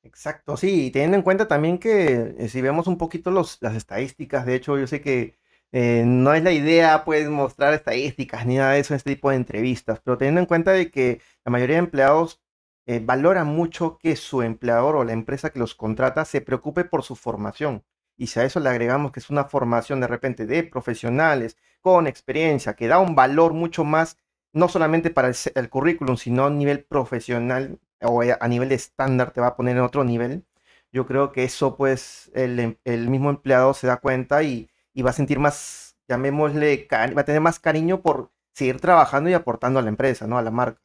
Exacto, 0.03 0.55
sí, 0.55 0.85
y 0.85 0.91
teniendo 0.91 1.17
en 1.17 1.23
cuenta 1.23 1.47
también 1.47 1.79
que 1.79 2.35
eh, 2.37 2.47
si 2.47 2.61
vemos 2.61 2.87
un 2.87 2.97
poquito 2.97 3.31
los, 3.31 3.57
las 3.61 3.75
estadísticas, 3.75 4.45
de 4.45 4.55
hecho 4.55 4.77
yo 4.77 4.85
sé 4.87 5.01
que 5.01 5.35
eh, 5.77 6.05
no 6.05 6.33
es 6.33 6.41
la 6.41 6.53
idea 6.53 7.03
pues 7.03 7.27
mostrar 7.29 7.73
estadísticas 7.73 8.45
ni 8.45 8.55
nada 8.55 8.71
de 8.71 8.79
eso 8.79 8.93
en 8.93 8.95
este 8.97 9.15
tipo 9.15 9.29
de 9.29 9.35
entrevistas, 9.35 9.99
pero 10.01 10.17
teniendo 10.17 10.39
en 10.39 10.45
cuenta 10.47 10.71
de 10.71 10.89
que 10.89 11.19
la 11.43 11.51
mayoría 11.51 11.75
de 11.75 11.79
empleados 11.79 12.41
eh, 12.85 13.01
valoran 13.03 13.47
mucho 13.47 13.97
que 13.97 14.15
su 14.15 14.41
empleador 14.41 14.95
o 14.95 15.03
la 15.03 15.11
empresa 15.11 15.49
que 15.49 15.59
los 15.59 15.75
contrata 15.75 16.23
se 16.23 16.39
preocupe 16.39 16.85
por 16.85 17.03
su 17.03 17.17
formación. 17.17 17.83
Y 18.15 18.27
si 18.27 18.39
a 18.39 18.45
eso 18.45 18.61
le 18.61 18.69
agregamos 18.69 19.11
que 19.11 19.19
es 19.19 19.29
una 19.29 19.45
formación 19.45 19.99
de 19.99 20.07
repente 20.07 20.45
de 20.45 20.63
profesionales 20.63 21.57
con 21.81 22.07
experiencia, 22.07 22.75
que 22.75 22.87
da 22.87 22.99
un 22.99 23.13
valor 23.15 23.53
mucho 23.53 23.83
más, 23.83 24.17
no 24.53 24.69
solamente 24.69 25.09
para 25.09 25.31
el, 25.55 25.69
currículum, 25.69 26.15
sino 26.15 26.45
a 26.45 26.49
nivel 26.51 26.85
profesional 26.85 27.79
o 28.01 28.23
eh, 28.23 28.37
a 28.39 28.47
nivel 28.47 28.71
estándar 28.71 29.31
te 29.31 29.41
va 29.41 29.47
a 29.47 29.55
poner 29.57 29.75
en 29.75 29.83
otro 29.83 30.05
nivel. 30.05 30.45
Yo 30.93 31.05
creo 31.05 31.33
que 31.33 31.43
eso 31.43 31.75
pues 31.75 32.31
el, 32.33 32.59
em, 32.59 32.77
el 32.85 33.09
mismo 33.09 33.29
empleado 33.29 33.73
se 33.73 33.87
da 33.87 33.97
cuenta 33.97 34.41
y, 34.43 34.69
y 34.95 35.03
va 35.03 35.11
a 35.11 35.13
sentir 35.13 35.39
más, 35.39 35.95
llamémosle, 36.07 36.87
va 36.91 37.21
a 37.21 37.25
tener 37.25 37.41
más 37.41 37.59
cariño 37.59 38.01
por 38.01 38.31
seguir 38.53 38.79
trabajando 38.79 39.29
y 39.29 39.33
aportando 39.33 39.77
a 39.77 39.81
la 39.83 39.89
empresa, 39.89 40.25
¿no? 40.25 40.37
A 40.37 40.41
la 40.41 40.51
marca. 40.51 40.79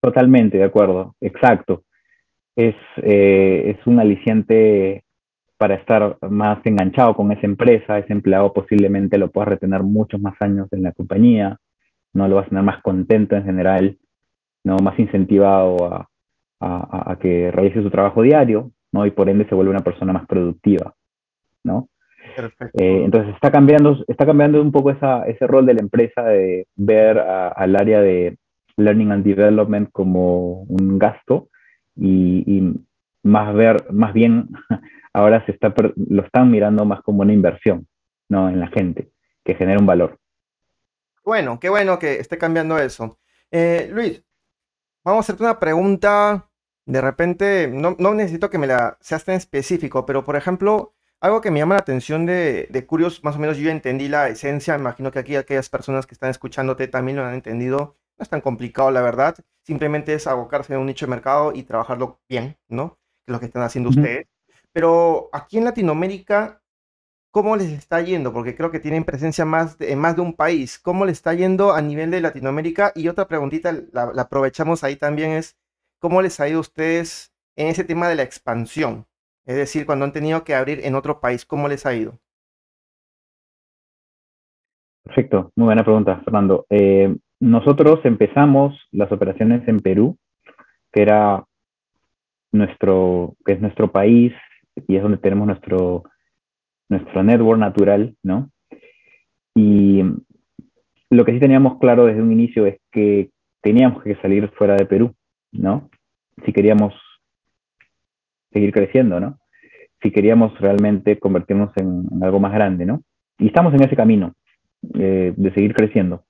Totalmente, 0.00 0.58
de 0.58 0.64
acuerdo, 0.64 1.16
exacto. 1.20 1.82
Es, 2.54 2.76
eh, 3.02 3.76
es 3.76 3.86
un 3.86 3.98
aliciente 3.98 5.04
para 5.58 5.74
estar 5.74 6.16
más 6.30 6.64
enganchado 6.64 7.14
con 7.14 7.32
esa 7.32 7.46
empresa, 7.46 7.98
ese 7.98 8.12
empleado 8.12 8.52
posiblemente 8.52 9.18
lo 9.18 9.30
puedas 9.30 9.48
retener 9.48 9.82
muchos 9.82 10.20
más 10.20 10.40
años 10.40 10.68
en 10.70 10.84
la 10.84 10.92
compañía, 10.92 11.58
no 12.12 12.28
lo 12.28 12.36
vas 12.36 12.46
a 12.46 12.50
tener 12.50 12.64
más 12.64 12.80
contento 12.82 13.34
en 13.34 13.44
general, 13.44 13.98
no 14.62 14.76
más 14.76 14.98
incentivado 14.98 15.92
a, 15.92 16.08
a, 16.60 17.12
a 17.12 17.18
que 17.18 17.50
realice 17.50 17.82
su 17.82 17.90
trabajo 17.90 18.22
diario, 18.22 18.70
¿no? 18.92 19.04
y 19.04 19.10
por 19.10 19.28
ende 19.28 19.48
se 19.48 19.54
vuelve 19.54 19.72
una 19.72 19.84
persona 19.84 20.12
más 20.12 20.26
productiva. 20.26 20.94
¿No? 21.66 21.88
Eh, 22.74 23.02
entonces 23.04 23.34
está 23.34 23.50
cambiando, 23.50 24.04
está 24.08 24.26
cambiando 24.26 24.60
un 24.60 24.72
poco 24.72 24.90
esa, 24.90 25.24
ese 25.26 25.46
rol 25.46 25.66
de 25.66 25.74
la 25.74 25.80
empresa 25.80 26.22
de 26.22 26.66
ver 26.76 27.18
a, 27.18 27.48
al 27.48 27.76
área 27.76 28.00
de 28.00 28.38
learning 28.76 29.12
and 29.12 29.24
development 29.24 29.90
como 29.92 30.62
un 30.62 30.98
gasto 30.98 31.48
y, 31.94 32.44
y, 32.46 32.74
más 33.22 33.54
ver, 33.54 33.92
más 33.92 34.12
bien 34.12 34.48
ahora 35.12 35.44
se 35.46 35.52
está, 35.52 35.74
lo 35.96 36.22
están 36.22 36.50
mirando 36.50 36.84
más 36.84 37.02
como 37.02 37.22
una 37.22 37.32
inversión, 37.32 37.86
¿no? 38.28 38.48
En 38.48 38.60
la 38.60 38.68
gente, 38.68 39.10
que 39.44 39.54
genera 39.54 39.80
un 39.80 39.86
valor. 39.86 40.18
Bueno, 41.24 41.58
qué 41.58 41.68
bueno 41.68 41.98
que 41.98 42.20
esté 42.20 42.38
cambiando 42.38 42.78
eso. 42.78 43.18
Eh, 43.50 43.88
Luis, 43.92 44.22
vamos 45.04 45.18
a 45.18 45.24
hacerte 45.24 45.42
una 45.42 45.58
pregunta. 45.58 46.48
De 46.84 47.00
repente, 47.00 47.68
no, 47.68 47.96
no 47.98 48.14
necesito 48.14 48.48
que 48.48 48.58
me 48.58 48.68
la 48.68 48.96
seas 49.00 49.24
tan 49.24 49.34
específico, 49.34 50.06
pero 50.06 50.24
por 50.24 50.36
ejemplo, 50.36 50.94
algo 51.20 51.40
que 51.40 51.50
me 51.50 51.58
llama 51.58 51.74
la 51.74 51.80
atención 51.80 52.26
de, 52.26 52.68
de 52.70 52.86
Curios, 52.86 53.24
más 53.24 53.36
o 53.36 53.38
menos 53.38 53.56
yo 53.56 53.70
entendí 53.70 54.08
la 54.08 54.28
esencia, 54.28 54.76
imagino 54.76 55.10
que 55.10 55.18
aquí 55.18 55.36
aquellas 55.36 55.68
personas 55.68 56.06
que 56.06 56.14
están 56.14 56.30
escuchándote 56.30 56.88
también 56.88 57.16
lo 57.16 57.24
han 57.24 57.34
entendido. 57.34 57.96
No 58.18 58.22
es 58.22 58.28
tan 58.28 58.40
complicado, 58.40 58.90
la 58.90 59.02
verdad. 59.02 59.36
Simplemente 59.62 60.14
es 60.14 60.26
abocarse 60.26 60.72
en 60.72 60.80
un 60.80 60.86
nicho 60.86 61.06
de 61.06 61.10
mercado 61.10 61.52
y 61.54 61.64
trabajarlo 61.64 62.20
bien, 62.28 62.56
¿no? 62.68 62.98
Que 63.24 63.30
es 63.30 63.32
lo 63.32 63.40
que 63.40 63.46
están 63.46 63.62
haciendo 63.62 63.90
uh 63.90 63.92
-huh. 63.92 63.98
ustedes. 63.98 64.26
Pero 64.72 65.28
aquí 65.32 65.58
en 65.58 65.64
Latinoamérica, 65.64 66.62
¿cómo 67.30 67.56
les 67.56 67.70
está 67.70 68.00
yendo? 68.00 68.32
Porque 68.32 68.54
creo 68.56 68.70
que 68.70 68.80
tienen 68.80 69.04
presencia 69.04 69.44
más 69.44 69.78
de, 69.78 69.92
en 69.92 69.98
más 69.98 70.16
de 70.16 70.22
un 70.22 70.34
país. 70.34 70.78
¿Cómo 70.78 71.04
les 71.04 71.18
está 71.18 71.34
yendo 71.34 71.72
a 71.72 71.82
nivel 71.82 72.10
de 72.10 72.20
Latinoamérica? 72.22 72.92
Y 72.94 73.08
otra 73.08 73.28
preguntita, 73.28 73.72
la, 73.92 74.12
la 74.14 74.22
aprovechamos 74.22 74.84
ahí 74.84 74.96
también, 74.96 75.32
es 75.32 75.56
¿cómo 75.98 76.22
les 76.22 76.40
ha 76.40 76.48
ido 76.48 76.58
a 76.58 76.60
ustedes 76.60 77.32
en 77.56 77.68
ese 77.68 77.84
tema 77.84 78.08
de 78.08 78.14
la 78.16 78.22
expansión? 78.22 79.06
Es 79.46 79.54
decir, 79.54 79.86
cuando 79.86 80.04
han 80.04 80.12
tenido 80.12 80.42
que 80.42 80.54
abrir 80.54 80.80
en 80.82 80.96
otro 80.96 81.20
país, 81.20 81.46
¿cómo 81.46 81.68
les 81.68 81.86
ha 81.86 81.94
ido? 81.94 82.18
Perfecto, 85.04 85.52
muy 85.54 85.66
buena 85.66 85.84
pregunta, 85.84 86.20
Fernando. 86.24 86.66
Eh, 86.68 87.16
nosotros 87.38 88.00
empezamos 88.04 88.76
las 88.90 89.10
operaciones 89.12 89.66
en 89.68 89.78
Perú, 89.78 90.18
que 90.92 91.02
era 91.02 91.44
nuestro, 92.50 93.34
que 93.44 93.52
es 93.52 93.60
nuestro 93.60 93.92
país 93.92 94.32
y 94.88 94.96
es 94.96 95.02
donde 95.02 95.18
tenemos 95.18 95.46
nuestro, 95.46 96.02
nuestro 96.88 97.22
network 97.22 97.60
natural, 97.60 98.16
¿no? 98.24 98.50
Y 99.54 100.02
lo 101.08 101.24
que 101.24 101.32
sí 101.32 101.38
teníamos 101.38 101.78
claro 101.78 102.06
desde 102.06 102.20
un 102.20 102.32
inicio 102.32 102.66
es 102.66 102.80
que 102.90 103.30
teníamos 103.62 104.02
que 104.02 104.16
salir 104.16 104.50
fuera 104.50 104.74
de 104.74 104.86
Perú, 104.86 105.14
¿no? 105.52 105.88
Si 106.44 106.52
queríamos 106.52 106.92
seguir 108.52 108.72
creciendo, 108.72 109.20
¿no? 109.20 109.38
Si 110.02 110.10
queríamos 110.10 110.58
realmente 110.60 111.18
convertirnos 111.18 111.70
en, 111.76 112.06
en 112.10 112.24
algo 112.24 112.40
más 112.40 112.52
grande, 112.52 112.86
¿no? 112.86 113.02
Y 113.38 113.46
estamos 113.48 113.74
en 113.74 113.82
ese 113.82 113.96
camino 113.96 114.34
eh, 114.94 115.32
de 115.36 115.54
seguir 115.54 115.74
creciendo. 115.74 116.24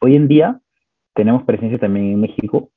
Hoy 0.00 0.16
en 0.16 0.28
día 0.28 0.60
tenemos 1.14 1.44
presencia 1.44 1.78
también 1.78 2.12
en 2.12 2.20
México, 2.20 2.70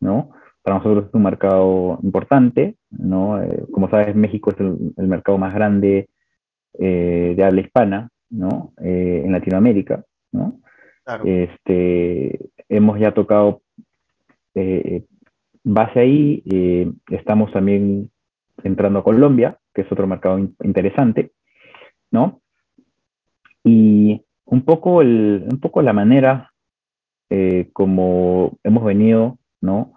¿no? 0.00 0.30
Para 0.62 0.78
nosotros 0.78 1.06
es 1.08 1.14
un 1.14 1.22
mercado 1.22 1.98
importante, 2.02 2.76
¿no? 2.90 3.42
Eh, 3.42 3.64
como 3.72 3.88
sabes, 3.88 4.14
México 4.14 4.50
es 4.50 4.60
el, 4.60 4.92
el 4.96 5.06
mercado 5.06 5.38
más 5.38 5.54
grande 5.54 6.08
eh, 6.78 7.34
de 7.36 7.44
habla 7.44 7.60
hispana, 7.60 8.10
¿no? 8.30 8.72
En 8.76 9.32
Latinoamérica, 9.32 10.04
¿no? 10.32 10.60
Claro. 11.04 11.24
Este, 11.24 12.38
hemos 12.68 13.00
ya 13.00 13.12
tocado 13.12 13.62
eh, 14.54 15.04
base 15.72 16.00
ahí, 16.00 16.42
estamos 17.10 17.52
también 17.52 18.10
entrando 18.64 19.00
a 19.00 19.04
Colombia, 19.04 19.58
que 19.74 19.82
es 19.82 19.92
otro 19.92 20.06
mercado 20.06 20.38
interesante, 20.38 21.32
¿no? 22.10 22.40
Y 23.64 24.22
un 24.44 24.62
poco, 24.62 25.02
el, 25.02 25.46
un 25.50 25.60
poco 25.60 25.82
la 25.82 25.92
manera 25.92 26.52
eh, 27.30 27.68
como 27.74 28.58
hemos 28.64 28.84
venido, 28.84 29.38
¿no? 29.60 29.92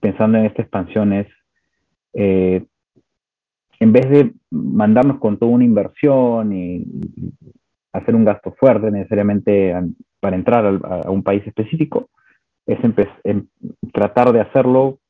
Pensando 0.00 0.38
en 0.38 0.46
esta 0.46 0.62
expansión 0.62 1.12
es, 1.12 1.26
eh, 2.14 2.64
en 3.78 3.92
vez 3.92 4.08
de 4.08 4.32
mandarnos 4.50 5.18
con 5.18 5.38
toda 5.38 5.52
una 5.52 5.64
inversión 5.64 6.52
y, 6.52 6.86
hacer 7.92 8.14
un 8.14 8.24
gasto 8.24 8.52
fuerte 8.52 8.88
necesariamente 8.88 9.74
para 10.20 10.36
entrar 10.36 10.64
a, 10.64 11.10
un 11.10 11.24
país 11.24 11.44
específico, 11.44 12.08
es 12.64 12.78
en, 13.24 13.48
tratar 13.92 14.32
de 14.32 14.40
hacerlo 14.40 15.00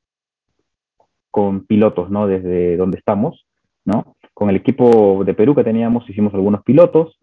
con 1.30 1.66
pilotos, 1.66 2.10
¿no? 2.10 2.26
Desde 2.26 2.76
donde 2.76 2.98
estamos, 2.98 3.46
¿no? 3.84 4.16
Con 4.34 4.50
el 4.50 4.56
equipo 4.56 5.24
de 5.24 5.34
Perú 5.34 5.54
que 5.54 5.64
teníamos, 5.64 6.08
hicimos 6.08 6.34
algunos 6.34 6.62
pilotos, 6.62 7.18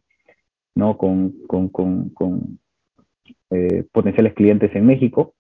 ¿no? 0.76 0.98
Con, 0.98 1.34
con, 1.48 1.70
con, 1.70 2.10
con 2.10 2.60
eh, 3.50 3.86
potenciales 3.92 4.34
clientes 4.34 4.76
en 4.76 4.86
México. 4.86 5.34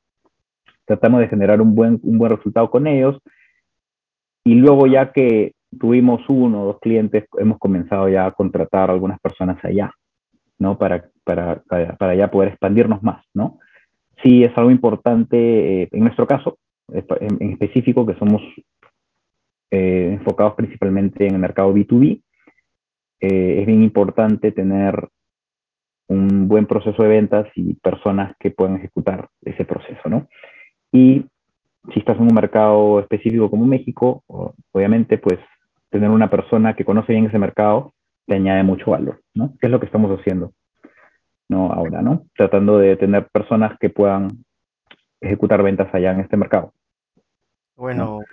Tratamos 0.85 1.19
de 1.19 1.27
generar 1.27 1.61
un 1.61 1.75
buen, 1.75 1.99
un 2.03 2.17
buen 2.17 2.31
resultado 2.35 2.69
con 2.69 2.87
ellos. 2.87 3.17
Y 4.43 4.55
luego 4.55 4.87
ya 4.87 5.11
que 5.11 5.53
tuvimos 5.77 6.21
uno 6.29 6.63
o 6.63 6.65
dos 6.65 6.79
clientes, 6.79 7.25
hemos 7.37 7.59
comenzado 7.59 8.07
ya 8.07 8.25
a 8.25 8.31
contratar 8.31 8.89
a 8.89 8.93
algunas 8.93 9.19
personas 9.19 9.63
allá, 9.63 9.91
¿no? 10.57 10.77
Para, 10.77 11.09
para, 11.23 11.61
para, 11.67 11.95
para 11.97 12.15
ya 12.15 12.31
poder 12.31 12.49
expandirnos 12.49 13.03
más, 13.03 13.25
¿no? 13.33 13.59
Sí 14.23 14.43
es 14.43 14.57
algo 14.57 14.71
importante 14.71 15.83
eh, 15.83 15.89
en 15.91 15.99
nuestro 15.99 16.25
caso, 16.25 16.57
en, 16.89 17.51
específico, 17.51 18.05
que 18.05 18.15
somos 18.15 18.41
eh, 19.71 20.11
enfocados 20.13 20.55
principalmente 20.55 21.27
en 21.27 21.35
el 21.35 21.39
mercado 21.39 21.73
B2B, 21.73 22.21
eh, 23.19 23.57
es 23.61 23.65
bien 23.65 23.83
importante 23.83 24.51
tener 24.51 25.09
un 26.07 26.47
buen 26.47 26.65
proceso 26.65 27.03
de 27.03 27.09
ventas 27.09 27.47
y 27.55 27.73
personas 27.75 28.35
que 28.39 28.51
puedan 28.51 28.77
ejecutar 28.77 29.29
ese 29.41 29.65
proceso, 29.65 30.09
¿no? 30.09 30.27
Y 30.91 31.25
si 31.93 31.99
estás 31.99 32.17
en 32.17 32.23
un 32.23 32.33
mercado 32.33 32.99
específico 32.99 33.49
como 33.49 33.65
México, 33.65 34.23
obviamente, 34.71 35.17
pues 35.17 35.39
tener 35.89 36.09
una 36.09 36.29
persona 36.29 36.75
que 36.75 36.85
conoce 36.85 37.13
bien 37.13 37.25
ese 37.25 37.39
mercado 37.39 37.93
te 38.25 38.35
añade 38.35 38.63
mucho 38.63 38.91
valor, 38.91 39.21
¿no? 39.33 39.53
¿Qué 39.59 39.67
es 39.67 39.71
lo 39.71 39.79
que 39.79 39.85
estamos 39.85 40.17
haciendo? 40.17 40.53
¿no? 41.49 41.71
Ahora, 41.71 42.01
¿no? 42.01 42.25
Tratando 42.35 42.77
de 42.77 42.95
tener 42.97 43.27
personas 43.29 43.77
que 43.79 43.89
puedan 43.89 44.43
ejecutar 45.21 45.63
ventas 45.63 45.93
allá 45.93 46.11
en 46.11 46.19
este 46.21 46.37
mercado. 46.37 46.73
Bueno, 47.77 48.19
¿no? 48.19 48.25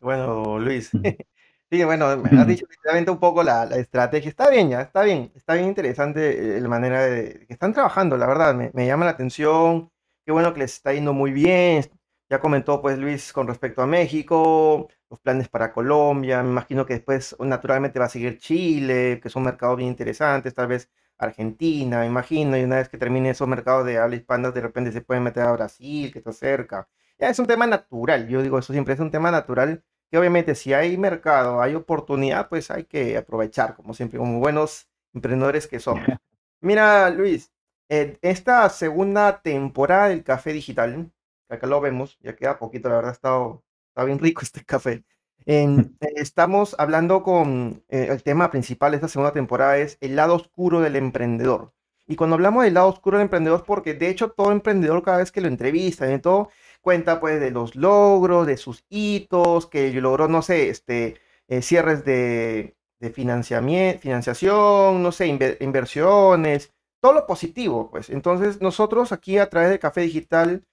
bueno, 0.00 0.58
Luis. 0.58 0.90
Sí, 1.72 1.82
bueno, 1.84 2.18
me 2.18 2.38
has 2.38 2.46
dicho 2.46 2.66
literalmente 2.68 3.10
un 3.10 3.18
poco 3.18 3.42
la, 3.42 3.64
la, 3.64 3.76
estrategia. 3.78 4.28
Está 4.28 4.50
bien, 4.50 4.68
ya, 4.68 4.82
está 4.82 5.04
bien. 5.04 5.32
Está 5.34 5.54
bien 5.54 5.68
interesante 5.68 6.60
la 6.60 6.68
manera 6.68 7.00
de 7.06 7.46
que 7.46 7.52
están 7.54 7.72
trabajando, 7.72 8.18
la 8.18 8.26
verdad. 8.26 8.54
Me, 8.54 8.70
me, 8.74 8.86
llama 8.86 9.06
la 9.06 9.12
atención. 9.12 9.90
Qué 10.26 10.32
bueno 10.32 10.52
que 10.52 10.60
les 10.60 10.74
está 10.74 10.92
yendo 10.92 11.14
muy 11.14 11.32
bien. 11.32 11.90
Ya 12.28 12.40
comentó, 12.40 12.82
pues, 12.82 12.98
Luis, 12.98 13.32
con 13.32 13.46
respecto 13.46 13.80
a 13.80 13.86
México, 13.86 14.88
los 15.08 15.18
planes 15.20 15.48
para 15.48 15.72
Colombia. 15.72 16.42
Me 16.42 16.50
imagino 16.50 16.84
que 16.84 16.92
después, 16.92 17.34
naturalmente, 17.40 17.98
va 17.98 18.04
a 18.04 18.08
seguir 18.10 18.38
Chile, 18.38 19.18
que 19.22 19.30
son 19.30 19.42
mercados 19.42 19.78
bien 19.78 19.88
interesantes. 19.88 20.54
Tal 20.54 20.66
vez 20.66 20.90
Argentina, 21.16 22.00
me 22.00 22.06
imagino. 22.06 22.54
Y 22.58 22.64
una 22.64 22.76
vez 22.76 22.90
que 22.90 22.98
termine 22.98 23.30
esos 23.30 23.48
mercados 23.48 23.86
de 23.86 23.96
habla 23.96 24.16
hispana, 24.16 24.50
de 24.50 24.60
repente 24.60 24.92
se 24.92 25.00
pueden 25.00 25.22
meter 25.22 25.44
a 25.44 25.52
Brasil, 25.52 26.12
que 26.12 26.18
está 26.18 26.32
cerca. 26.32 26.86
Es 27.30 27.38
un 27.38 27.46
tema 27.46 27.68
natural, 27.68 28.26
yo 28.26 28.42
digo 28.42 28.58
eso 28.58 28.72
siempre, 28.72 28.94
es 28.94 29.00
un 29.00 29.12
tema 29.12 29.30
natural 29.30 29.84
que 30.10 30.18
obviamente 30.18 30.56
si 30.56 30.74
hay 30.74 30.98
mercado, 30.98 31.62
hay 31.62 31.76
oportunidad, 31.76 32.48
pues 32.48 32.70
hay 32.70 32.84
que 32.84 33.16
aprovechar, 33.16 33.76
como 33.76 33.94
siempre, 33.94 34.18
como 34.18 34.40
buenos 34.40 34.88
emprendedores 35.14 35.68
que 35.68 35.78
somos. 35.78 36.04
Mira, 36.60 37.10
Luis, 37.10 37.52
eh, 37.88 38.18
esta 38.22 38.68
segunda 38.70 39.40
temporada 39.40 40.08
del 40.08 40.24
Café 40.24 40.52
Digital, 40.52 41.12
acá 41.48 41.66
lo 41.68 41.80
vemos, 41.80 42.18
ya 42.20 42.34
queda 42.34 42.58
poquito, 42.58 42.88
la 42.88 42.96
verdad, 42.96 43.10
ha 43.10 43.14
estado, 43.14 43.64
está 43.88 44.04
bien 44.04 44.18
rico 44.18 44.40
este 44.42 44.64
café. 44.64 45.04
Eh, 45.46 45.66
estamos 46.16 46.74
hablando 46.76 47.22
con 47.22 47.84
eh, 47.88 48.08
el 48.10 48.22
tema 48.24 48.50
principal 48.50 48.90
de 48.90 48.96
esta 48.96 49.08
segunda 49.08 49.32
temporada 49.32 49.78
es 49.78 49.96
el 50.00 50.16
lado 50.16 50.34
oscuro 50.34 50.80
del 50.80 50.96
emprendedor. 50.96 51.72
Y 52.06 52.16
cuando 52.16 52.34
hablamos 52.34 52.64
del 52.64 52.74
lado 52.74 52.88
oscuro 52.88 53.18
del 53.18 53.26
emprendedor, 53.26 53.64
porque 53.64 53.94
de 53.94 54.08
hecho 54.08 54.30
todo 54.32 54.50
emprendedor 54.50 55.02
cada 55.02 55.18
vez 55.18 55.30
que 55.30 55.40
lo 55.40 55.48
entrevista 55.48 56.12
y 56.12 56.18
todo, 56.18 56.50
cuenta 56.82 57.20
pues 57.20 57.40
de 57.40 57.50
los 57.50 57.76
logros, 57.76 58.46
de 58.46 58.56
sus 58.58 58.84
hitos, 58.90 59.66
que 59.66 59.92
logró, 59.94 60.28
no 60.28 60.42
sé, 60.42 60.68
este, 60.68 61.16
cierres 61.62 62.04
de, 62.04 62.76
de 63.00 63.10
financiamiento, 63.10 64.00
financiación, 64.00 65.02
no 65.02 65.12
sé, 65.12 65.26
inversiones, 65.60 66.72
todo 67.00 67.12
lo 67.14 67.26
positivo, 67.26 67.90
pues. 67.90 68.10
Entonces, 68.10 68.60
nosotros 68.60 69.10
aquí 69.12 69.38
a 69.38 69.50
través 69.50 69.70
de 69.70 69.78
Café 69.80 70.02
Digital 70.02 70.64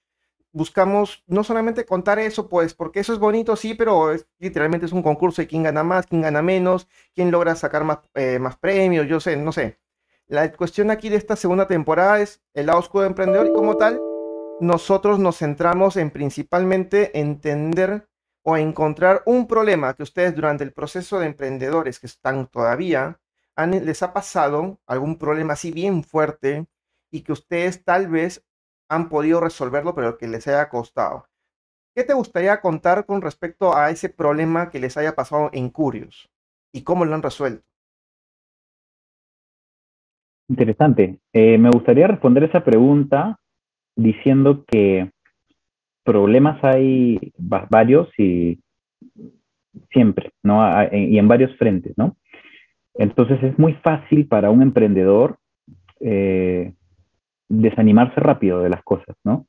buscamos 0.52 1.22
no 1.26 1.44
solamente 1.44 1.84
contar 1.84 2.18
eso, 2.20 2.48
pues, 2.48 2.74
porque 2.74 3.00
eso 3.00 3.12
es 3.12 3.18
bonito, 3.18 3.56
sí, 3.56 3.74
pero 3.74 4.12
es, 4.12 4.26
literalmente 4.38 4.86
es 4.86 4.92
un 4.92 5.02
concurso 5.02 5.42
de 5.42 5.48
quién 5.48 5.64
gana 5.64 5.82
más, 5.84 6.06
quién 6.06 6.22
gana 6.22 6.42
menos, 6.42 6.88
quién 7.14 7.30
logra 7.32 7.56
sacar 7.56 7.84
más, 7.84 7.98
eh, 8.14 8.38
más 8.38 8.56
premios, 8.56 9.06
yo 9.08 9.20
sé, 9.20 9.36
no 9.36 9.52
sé. 9.52 9.78
La 10.28 10.52
cuestión 10.52 10.90
aquí 10.90 11.08
de 11.08 11.16
esta 11.16 11.36
segunda 11.36 11.66
temporada 11.66 12.20
es 12.20 12.40
el 12.54 12.66
lado 12.66 12.78
oscuro 12.78 13.02
de 13.02 13.08
emprendedor 13.08 13.46
y 13.48 13.52
como 13.52 13.76
tal, 13.76 14.04
nosotros 14.60 15.18
nos 15.18 15.38
centramos 15.38 15.96
en 15.96 16.10
principalmente 16.10 17.18
entender 17.18 18.08
o 18.42 18.56
encontrar 18.56 19.22
un 19.26 19.46
problema 19.46 19.94
que 19.94 20.02
ustedes 20.02 20.34
durante 20.34 20.64
el 20.64 20.72
proceso 20.72 21.18
de 21.18 21.26
emprendedores 21.26 21.98
que 21.98 22.06
están 22.06 22.46
todavía 22.46 23.18
les 23.66 24.02
ha 24.02 24.12
pasado 24.12 24.80
algún 24.86 25.18
problema 25.18 25.52
así 25.52 25.70
bien 25.70 26.02
fuerte 26.02 26.66
y 27.10 27.22
que 27.22 27.32
ustedes 27.32 27.84
tal 27.84 28.08
vez 28.08 28.46
han 28.88 29.08
podido 29.08 29.40
resolverlo, 29.40 29.94
pero 29.94 30.16
que 30.16 30.28
les 30.28 30.46
haya 30.48 30.68
costado. 30.68 31.26
¿Qué 31.94 32.04
te 32.04 32.14
gustaría 32.14 32.60
contar 32.60 33.04
con 33.04 33.20
respecto 33.20 33.76
a 33.76 33.90
ese 33.90 34.08
problema 34.08 34.70
que 34.70 34.80
les 34.80 34.96
haya 34.96 35.14
pasado 35.14 35.50
en 35.52 35.68
Curios 35.70 36.30
y 36.72 36.82
cómo 36.82 37.04
lo 37.04 37.14
han 37.14 37.22
resuelto? 37.22 37.64
Interesante. 40.48 41.20
Eh, 41.32 41.58
me 41.58 41.70
gustaría 41.70 42.06
responder 42.06 42.44
esa 42.44 42.64
pregunta 42.64 43.39
diciendo 43.96 44.64
que 44.66 45.10
problemas 46.04 46.62
hay 46.64 47.32
varios 47.38 48.08
y 48.18 48.58
siempre, 49.92 50.32
¿no? 50.42 50.62
Y 50.92 51.18
en 51.18 51.28
varios 51.28 51.56
frentes, 51.56 51.96
¿no? 51.96 52.16
Entonces 52.94 53.42
es 53.42 53.58
muy 53.58 53.74
fácil 53.74 54.26
para 54.26 54.50
un 54.50 54.62
emprendedor 54.62 55.38
eh, 56.00 56.74
desanimarse 57.48 58.20
rápido 58.20 58.60
de 58.60 58.70
las 58.70 58.82
cosas, 58.82 59.16
¿no? 59.24 59.46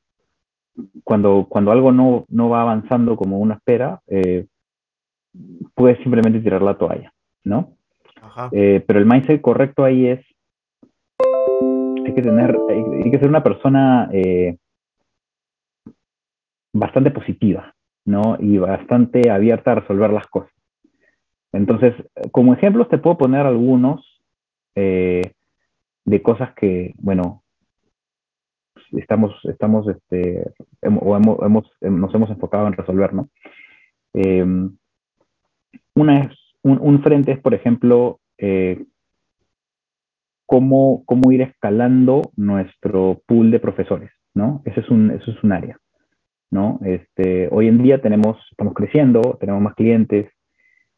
Cuando, 1.04 1.48
cuando 1.50 1.72
algo 1.72 1.92
no, 1.92 2.26
no 2.30 2.50
va 2.50 2.62
avanzando 2.62 3.16
como 3.18 3.40
uno 3.40 3.54
espera, 3.54 4.02
eh, 4.08 4.48
puedes 5.76 5.98
simplemente 6.00 6.40
tirar 6.40 6.62
la 6.62 6.78
toalla, 6.78 7.14
¿no? 7.44 7.74
Eh, 8.52 8.84
pero 8.86 9.00
el 9.00 9.06
mindset 9.06 9.42
correcto 9.42 9.84
ahí 9.84 10.08
es, 10.08 10.20
hay 12.12 12.16
que 12.16 12.22
tener, 12.22 12.58
hay, 12.70 13.12
que 13.12 13.20
ser 13.20 13.30
una 13.30 13.44
persona 13.44 14.10
bastante 16.74 17.12
positiva, 17.12 17.74
¿no? 18.06 18.38
Y 18.40 18.58
bastante 18.58 19.30
abierta 19.30 19.72
a 19.72 19.76
resolver 19.76 20.12
las 20.12 20.28
cosas. 20.28 20.52
Entonces, 21.54 21.94
como 22.32 22.54
ejemplos 22.54 22.90
te 22.90 22.98
puedo 22.98 23.18
poner 23.18 23.46
algunos 23.46 24.22
eh, 24.76 25.34
de 26.06 26.22
cosas 26.22 26.54
que, 26.56 26.94
bueno, 26.98 27.44
estamos, 28.94 29.34
estamos, 29.46 29.88
este, 29.88 30.52
o 30.82 31.16
hemos, 31.16 31.72
nos 31.82 32.16
hemos 32.16 32.30
enfocado 32.30 32.68
en 32.68 32.74
resolver, 32.74 33.14
¿no? 33.14 33.30
Em, 34.14 34.78
una 35.96 36.22
es, 36.22 36.38
un, 36.64 37.02
frente 37.04 37.34
es, 37.34 37.40
por 37.40 37.54
ejemplo, 37.54 38.20
eh, 38.38 38.86
cómo, 40.52 41.04
cómo 41.06 41.32
ir 41.32 41.44
escalando 41.44 42.34
nuestro 42.36 43.22
pool 43.26 43.52
de 43.52 43.62
profesores, 43.62 44.12
¿no? 44.34 44.62
Ese 44.66 44.82
es 44.82 44.90
un, 44.90 45.10
eso 45.12 45.32
es 45.32 45.42
un 45.46 45.54
área, 45.54 45.78
¿no? 46.52 46.78
Este, 46.84 47.48
hoy 47.54 47.70
en 47.70 47.82
día 47.82 48.02
tenemos, 48.02 48.38
estamos 48.52 48.74
creciendo, 48.74 49.38
tenemos 49.40 49.62
más 49.62 49.76
clientes, 49.76 50.30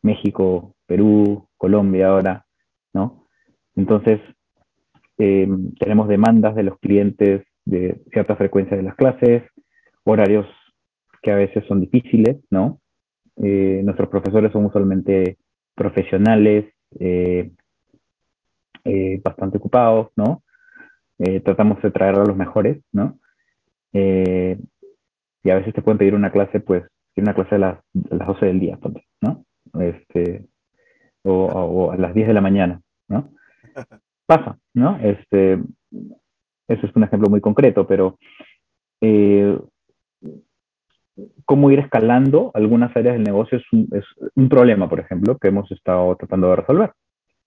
México, 0.01 0.73
Perú, 0.87 1.49
Colombia 1.55 2.07
ahora, 2.07 2.45
¿no? 2.95 3.27
Entonces, 3.75 4.19
eh, 5.19 5.47
tenemos 5.79 6.07
demandas 6.07 6.55
de 6.55 6.63
los 6.63 6.79
clientes 6.79 7.45
de 7.63 8.01
cierta 8.11 8.35
frecuencia 8.35 8.75
de 8.75 8.81
las 8.81 8.95
clases, 8.95 9.43
horarios 10.03 10.47
que 11.21 11.31
a 11.31 11.35
veces 11.35 11.63
son 11.67 11.79
difíciles, 11.79 12.37
¿no? 12.49 12.79
Eh, 13.35 13.81
nuestros 13.83 14.09
profesores 14.09 14.51
son 14.51 14.65
usualmente 14.65 15.37
profesionales, 15.75 16.73
eh, 16.99 17.51
bastante 19.23 19.57
ocupados, 19.57 20.09
¿no? 20.15 20.43
tratamos 21.45 21.81
de 21.81 21.91
traer 21.91 22.15
a 22.15 22.25
los 22.25 22.35
mejores, 22.35 22.83
¿no? 22.91 23.17
y 23.93 25.49
a 25.49 25.55
veces 25.55 25.73
te 25.73 25.81
pueden 25.81 25.97
pedir 25.97 26.15
una 26.15 26.31
clase, 26.31 26.59
pues, 26.59 26.83
una 27.15 27.33
clase 27.33 27.55
a 27.55 27.59
las, 27.59 27.77
a 28.11 28.15
las 28.15 28.27
12 28.27 28.45
del 28.45 28.59
día, 28.59 28.79
¿no? 29.21 29.45
este, 29.79 30.45
o, 31.23 31.91
a 31.91 31.97
las 31.97 32.13
10 32.13 32.27
de 32.27 32.33
la 32.33 32.41
mañana, 32.41 32.81
¿no? 33.07 33.29
Pasa, 34.25 34.57
¿no? 34.73 34.97
Este, 34.97 35.61
eso 36.67 36.87
es 36.87 36.95
un 36.95 37.03
ejemplo 37.03 37.29
muy 37.29 37.41
concreto, 37.41 37.85
pero 37.85 38.17
eh, 39.01 39.57
cómo 41.45 41.71
ir 41.71 41.79
escalando 41.79 42.51
algunas 42.53 42.95
áreas 42.95 43.15
del 43.15 43.23
negocio 43.23 43.57
es 43.57 43.65
un, 43.73 43.89
es 43.91 44.05
un, 44.35 44.47
problema, 44.47 44.89
por 44.89 44.99
ejemplo, 44.99 45.37
que 45.37 45.49
hemos 45.49 45.69
estado 45.71 46.15
tratando 46.15 46.49
de 46.49 46.55
resolver, 46.55 46.91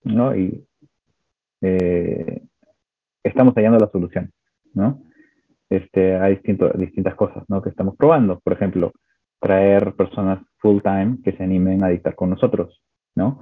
¿no? 0.03 0.35
Y 0.35 0.65
eh, 1.61 2.41
estamos 3.23 3.53
hallando 3.55 3.79
la 3.79 3.91
solución, 3.91 4.31
¿no? 4.73 5.01
Este, 5.69 6.15
hay 6.15 6.35
distinto, 6.35 6.69
distintas 6.69 7.15
cosas, 7.15 7.43
¿no? 7.49 7.61
Que 7.61 7.69
estamos 7.69 7.95
probando. 7.97 8.39
Por 8.39 8.53
ejemplo, 8.53 8.93
traer 9.39 9.93
personas 9.93 10.39
full 10.57 10.81
time 10.81 11.17
que 11.23 11.33
se 11.33 11.43
animen 11.43 11.83
a 11.83 11.89
dictar 11.89 12.15
con 12.15 12.29
nosotros, 12.29 12.81
¿no? 13.15 13.41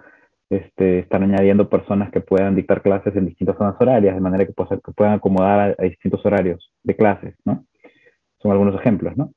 Este, 0.49 0.99
estar 0.99 1.21
añadiendo 1.21 1.69
personas 1.69 2.11
que 2.11 2.21
puedan 2.21 2.55
dictar 2.55 2.81
clases 2.81 3.15
en 3.15 3.25
distintas 3.25 3.57
zonas 3.57 3.75
horarias, 3.79 4.15
de 4.15 4.21
manera 4.21 4.45
que, 4.45 4.53
puedan 4.53 5.13
acomodar 5.13 5.75
a, 5.77 5.83
distintos 5.83 6.25
horarios 6.25 6.71
de 6.83 6.95
clases, 6.95 7.35
¿no? 7.45 7.65
Son 8.41 8.51
algunos 8.51 8.75
ejemplos, 8.75 9.17
¿no? 9.17 9.31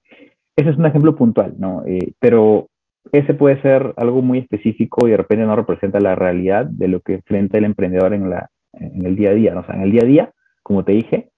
Ese 0.57 0.71
es 0.71 0.77
un 0.77 0.87
ejemplo 0.87 1.15
puntual, 1.15 1.55
¿no? 1.59 1.85
Eh, 1.87 2.13
pero 2.19 2.69
ese 3.13 3.33
puede 3.33 3.61
ser 3.63 3.95
algo 3.97 4.23
muy 4.23 4.39
específico 4.39 5.07
y 5.07 5.13
de 5.13 5.17
repente 5.17 5.47
no 5.47 5.57
representa 5.57 6.01
la 6.01 6.15
realidad 6.15 6.67
de 6.67 6.89
lo 6.89 7.01
que 7.01 7.15
enfrenta 7.15 7.57
el 7.57 7.65
emprendedor 7.65 8.13
en, 8.13 8.29
la, 8.29 8.51
en 8.81 9.07
el 9.07 9.17
día 9.17 9.31
a 9.31 9.35
día, 9.35 9.55
¿no? 9.55 9.61
O 9.61 9.65
sea, 9.65 9.75
en 9.75 9.83
el 9.83 9.93
día 9.93 10.03
a 10.03 10.07
día, 10.07 10.33
como 10.63 10.85
te 10.85 10.93
dije, 10.93 11.31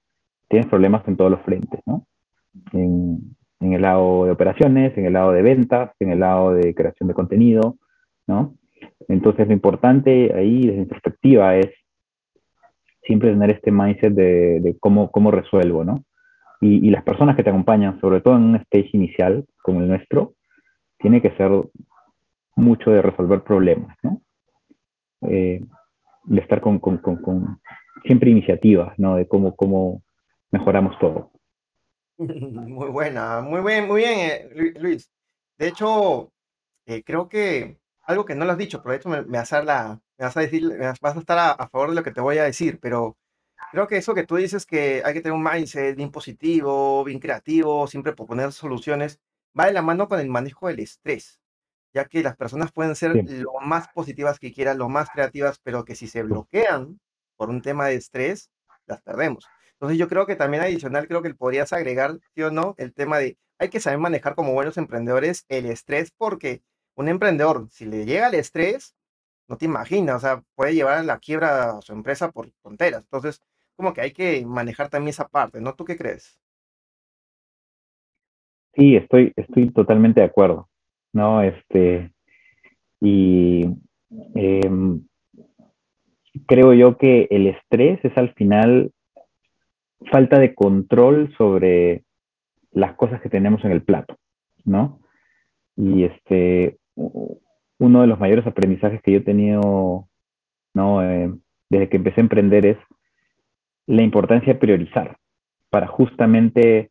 tienes 0.48 0.68
problemas 0.68 1.06
en 1.06 1.16
todos 1.16 1.30
los 1.30 1.40
frentes, 1.42 1.80
¿no? 1.86 2.06
En, 2.72 3.36
en 3.60 3.72
el 3.74 3.82
lado 3.82 4.24
de 4.24 4.32
operaciones, 4.32 4.96
en 4.96 5.06
el 5.06 5.12
lado 5.12 5.32
de 5.32 5.42
ventas, 5.42 5.90
en 6.00 6.10
el 6.10 6.20
lado 6.20 6.52
de 6.52 6.74
creación 6.74 7.08
de 7.08 7.14
contenido, 7.14 7.76
¿no? 8.26 8.54
Entonces 9.08 9.46
lo 9.46 9.52
importante 9.52 10.32
ahí 10.34 10.66
desde 10.66 10.80
mi 10.80 10.86
perspectiva 10.86 11.56
es 11.56 11.68
siempre 13.02 13.30
tener 13.30 13.50
este 13.50 13.70
mindset 13.70 14.14
de, 14.14 14.76
cómo, 14.80 15.10
cómo 15.10 15.30
resuelvo, 15.30 15.84
¿no? 15.84 16.04
Y, 16.62 16.90
las 16.90 17.02
personas 17.04 17.36
que 17.36 17.42
te 17.42 17.48
acompañan, 17.48 17.98
sobre 18.00 18.20
todo 18.20 18.36
en 18.36 18.42
un 18.42 18.56
stage 18.56 18.90
inicial 18.92 19.46
como 19.62 19.80
el 19.80 19.88
nuestro, 19.88 20.34
tiene 20.98 21.22
que 21.22 21.30
ser 21.30 21.50
mucho 22.54 22.90
de 22.90 23.00
resolver 23.00 23.42
problemas, 23.42 23.96
¿no? 24.02 24.20
Eh, 25.22 25.64
de 26.30 26.40
estar 26.40 26.60
con, 26.60 26.78
con, 26.78 26.98
con, 26.98 27.60
siempre 28.04 28.30
iniciativas, 28.30 28.96
¿no? 28.98 29.16
De 29.16 29.26
cómo, 29.26 29.56
cómo 29.56 30.02
mejoramos 30.52 30.96
todo. 31.00 31.32
Muy 32.18 32.88
buena, 32.90 33.40
muy 33.40 33.62
bien, 33.62 33.88
muy 33.88 34.02
bien, 34.02 34.18
eh, 34.18 34.74
Luis. 34.78 35.10
De 35.56 35.68
hecho, 35.68 36.30
eh, 36.86 37.02
creo 37.02 37.28
que 37.28 37.78
algo 38.02 38.26
que 38.26 38.34
no 38.34 38.44
lo 38.44 38.52
has 38.52 38.58
dicho, 38.58 38.82
pero 38.82 38.92
de 38.92 38.98
hecho 38.98 39.08
me, 39.08 39.22
vas, 39.22 39.52
a 39.54 39.62
la, 39.62 40.00
me 40.18 40.24
vas 40.26 40.36
a 40.36 40.40
decir, 40.40 40.70
vas 41.00 41.16
a 41.16 41.18
estar 41.18 41.56
a, 41.58 41.68
favor 41.68 41.88
de 41.88 41.94
lo 41.94 42.02
que 42.02 42.12
te 42.12 42.20
voy 42.20 42.36
a 42.38 42.44
decir, 42.44 42.78
pero 42.80 43.16
creo 43.72 43.86
que 43.88 43.96
eso 43.96 44.14
que 44.14 44.26
tú 44.26 44.36
dices 44.36 44.66
que 44.66 45.02
hay 45.04 45.14
que 45.14 45.22
tener 45.22 45.36
un 45.36 45.42
mindset 45.42 45.96
bien 45.96 46.10
positivo, 46.10 47.04
bien 47.04 47.20
creativo, 47.20 47.86
siempre 47.86 48.12
proponer 48.12 48.52
soluciones, 48.52 49.18
va 49.58 49.66
de 49.66 49.72
la 49.72 49.82
mano 49.82 50.08
con 50.08 50.20
el 50.20 50.28
manejo 50.28 50.68
del 50.68 50.80
estrés, 50.80 51.39
ya 51.92 52.04
que 52.04 52.22
las 52.22 52.36
personas 52.36 52.72
pueden 52.72 52.94
ser 52.94 53.14
lo 53.28 53.52
más 53.60 53.88
positivas 53.88 54.38
que 54.38 54.52
quieran, 54.52 54.78
lo 54.78 54.88
más 54.88 55.10
creativas, 55.10 55.58
pero 55.62 55.84
que 55.84 55.94
si 55.94 56.06
se 56.06 56.22
bloquean 56.22 57.00
por 57.36 57.50
un 57.50 57.62
tema 57.62 57.86
de 57.86 57.94
estrés, 57.94 58.50
las 58.86 59.02
perdemos. 59.02 59.46
Entonces 59.72 59.98
yo 59.98 60.08
creo 60.08 60.26
que 60.26 60.36
también 60.36 60.62
adicional, 60.62 61.08
creo 61.08 61.22
que 61.22 61.34
podrías 61.34 61.72
agregar, 61.72 62.18
¿sí 62.34 62.42
o 62.42 62.50
no? 62.50 62.74
El 62.78 62.92
tema 62.92 63.18
de, 63.18 63.38
hay 63.58 63.70
que 63.70 63.80
saber 63.80 63.98
manejar 63.98 64.34
como 64.34 64.52
buenos 64.52 64.76
emprendedores 64.76 65.44
el 65.48 65.66
estrés, 65.66 66.12
porque 66.16 66.62
un 66.94 67.08
emprendedor, 67.08 67.68
si 67.70 67.86
le 67.86 68.04
llega 68.04 68.28
el 68.28 68.34
estrés, 68.34 68.94
no 69.48 69.56
te 69.56 69.64
imaginas, 69.64 70.16
o 70.16 70.20
sea, 70.20 70.42
puede 70.54 70.74
llevar 70.74 70.98
a 70.98 71.02
la 71.02 71.18
quiebra 71.18 71.78
a 71.78 71.82
su 71.82 71.92
empresa 71.92 72.30
por 72.30 72.50
tonteras. 72.62 73.02
Entonces, 73.02 73.42
como 73.74 73.92
que 73.92 74.02
hay 74.02 74.12
que 74.12 74.44
manejar 74.46 74.88
también 74.90 75.08
esa 75.08 75.26
parte, 75.26 75.60
¿no? 75.60 75.74
¿Tú 75.74 75.84
qué 75.84 75.96
crees? 75.96 76.38
Sí, 78.74 78.94
estoy, 78.94 79.32
estoy 79.34 79.72
totalmente 79.72 80.20
de 80.20 80.26
acuerdo, 80.26 80.69
¿no? 81.12 81.42
Este, 81.42 82.12
y 83.00 83.66
em, 84.34 85.02
creo 86.46 86.74
yo 86.74 86.96
que 86.96 87.28
el 87.30 87.46
estrés 87.46 88.04
es 88.04 88.16
al 88.16 88.32
final 88.34 88.92
falta 90.10 90.38
de 90.38 90.54
control 90.54 91.34
sobre 91.36 92.04
las 92.72 92.94
cosas 92.94 93.20
que 93.20 93.28
tenemos 93.28 93.64
en 93.64 93.72
el 93.72 93.82
plato, 93.82 94.16
¿no? 94.64 95.00
Y 95.76 96.04
este, 96.04 96.78
uno 96.94 98.00
de 98.00 98.06
los 98.06 98.18
mayores 98.18 98.46
aprendizajes 98.46 99.00
que 99.02 99.12
yo 99.12 99.18
he 99.18 99.22
tenido, 99.22 100.08
¿no? 100.74 101.02
Eh, 101.02 101.32
desde 101.68 101.88
que 101.88 101.96
empecé 101.96 102.20
a 102.20 102.24
emprender 102.24 102.66
es 102.66 102.78
la 103.86 104.02
importancia 104.02 104.52
de 104.52 104.58
priorizar 104.58 105.16
para 105.70 105.86
justamente 105.86 106.90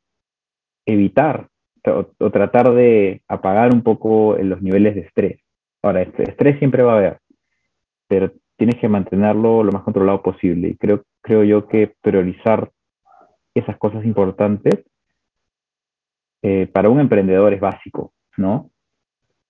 evitar 0.85 1.49
o, 1.85 2.29
tratar 2.31 2.73
de 2.73 3.21
apagar 3.27 3.73
un 3.73 3.81
poco 3.81 4.37
los 4.37 4.61
niveles 4.61 4.95
de 4.95 5.01
estrés. 5.01 5.39
Ahora, 5.81 6.01
este 6.01 6.23
estrés 6.23 6.59
siempre 6.59 6.83
va 6.83 6.93
a 6.93 6.97
haber, 6.97 7.19
pero 8.07 8.31
tienes 8.57 8.75
que 8.75 8.89
mantenerlo 8.89 9.63
lo 9.63 9.71
más 9.71 9.83
controlado 9.83 10.21
posible. 10.21 10.69
Y 10.69 10.75
creo, 10.75 11.03
creo 11.21 11.43
yo 11.43 11.67
que 11.67 11.93
priorizar 12.01 12.69
esas 13.55 13.77
cosas 13.77 14.05
importantes 14.05 14.85
eh, 16.41 16.67
para 16.67 16.89
un 16.89 16.99
emprendedor 16.99 17.53
es 17.53 17.59
básico, 17.59 18.13
¿no? 18.37 18.69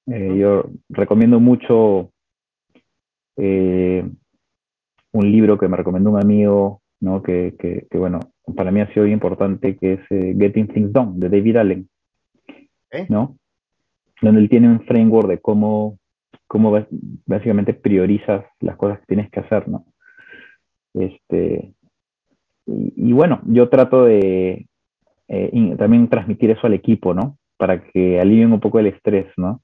Eh, 0.08 0.38
yo 0.38 0.72
recomiendo 0.90 1.40
mucho 1.40 2.12
eh, 3.38 4.08
un 5.12 5.32
libro 5.32 5.58
que 5.58 5.68
me 5.68 5.78
recomendó 5.78 6.12
un 6.12 6.22
amigo, 6.22 6.82
¿no? 7.00 7.22
Que, 7.22 7.56
que, 7.60 7.88
que, 7.90 7.98
bueno, 7.98 8.20
para 8.56 8.72
mí 8.72 8.82
ha 8.82 8.92
sido 8.94 9.06
muy 9.06 9.14
importante, 9.14 9.78
que 9.78 9.94
es 9.94 10.08
Getting 10.10 10.68
Things 10.68 10.94
Done, 10.94 11.14
de 11.16 11.30
David 11.30 11.58
Allen, 11.58 11.90
¿no? 13.10 13.38
Donde 14.22 14.42
él 14.42 14.50
tiene 14.50 14.68
un 14.70 14.86
framework 14.86 15.28
de 15.28 15.40
cómo, 15.40 15.98
cómo 16.48 16.78
básicamente 17.26 17.74
priorizas 17.74 18.46
las 18.60 18.76
cosas 18.76 19.00
que 19.00 19.06
tienes 19.08 19.30
que 19.30 19.40
hacer, 19.40 19.68
¿no? 19.68 19.86
Este, 20.94 21.74
y, 22.66 23.14
bueno, 23.14 23.42
yo 23.46 23.70
trato 23.70 24.06
de 24.06 24.68
también 25.78 26.08
transmitir 26.10 26.52
eso 26.52 26.68
al 26.68 26.74
equipo, 26.74 27.14
¿no? 27.14 27.38
Para 27.58 27.84
que 27.84 28.20
alivien 28.20 28.52
un 28.52 28.60
poco 28.60 28.80
el 28.80 28.88
estrés, 28.88 29.28
¿no? 29.38 29.62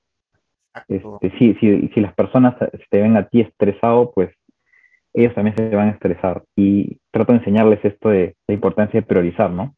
Este, 0.88 1.32
si, 1.38 1.54
si, 1.56 1.88
si, 1.88 2.02
las 2.02 2.14
personas 2.14 2.56
te 2.90 3.02
ven 3.02 3.16
a 3.16 3.28
ti 3.28 3.42
estresado, 3.42 4.12
pues 4.14 4.32
ellos 5.14 5.34
también 5.34 5.56
se 5.56 5.70
van 5.76 5.90
a 5.90 5.92
estresar. 5.92 6.44
Y 6.56 6.98
trato 7.12 7.32
de 7.32 7.40
enseñarles 7.40 7.84
esto 7.84 8.10
de 8.10 8.36
la 8.48 8.54
importancia 8.54 9.00
de 9.00 9.08
priorizar, 9.08 9.50
¿no? 9.52 9.76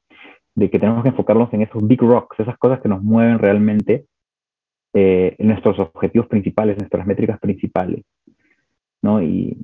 De 0.58 0.72
que 0.72 0.80
tenemos 0.80 1.04
que 1.04 1.10
enfocarnos 1.10 1.54
en 1.54 1.62
esos 1.62 1.86
big 1.86 2.02
rocks, 2.02 2.40
esas 2.40 2.58
cosas 2.58 2.82
que 2.82 2.90
nos 2.90 3.04
mueven 3.04 3.38
realmente, 3.38 4.08
eh, 4.94 5.36
en 5.38 5.48
nuestros 5.48 5.78
objetivos 5.78 6.28
principales, 6.28 6.78
nuestras 6.80 7.06
métricas 7.06 7.40
principales, 7.40 8.04
¿no? 9.04 9.22
Y 9.22 9.56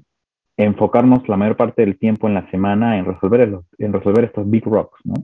enfocarnos 0.56 1.27
la 1.27 1.36
mayor 1.36 1.58
parte 1.58 1.82
del 1.82 1.97
tiempo 1.97 2.27
en 2.27 2.36
la 2.36 2.47
semana 2.51 2.99
en 2.99 3.06
resolver, 3.06 3.60
en 3.79 3.93
resolver 3.93 4.25
estos 4.25 4.47
big 4.47 4.63
rocks, 4.65 4.99
¿no? 5.03 5.15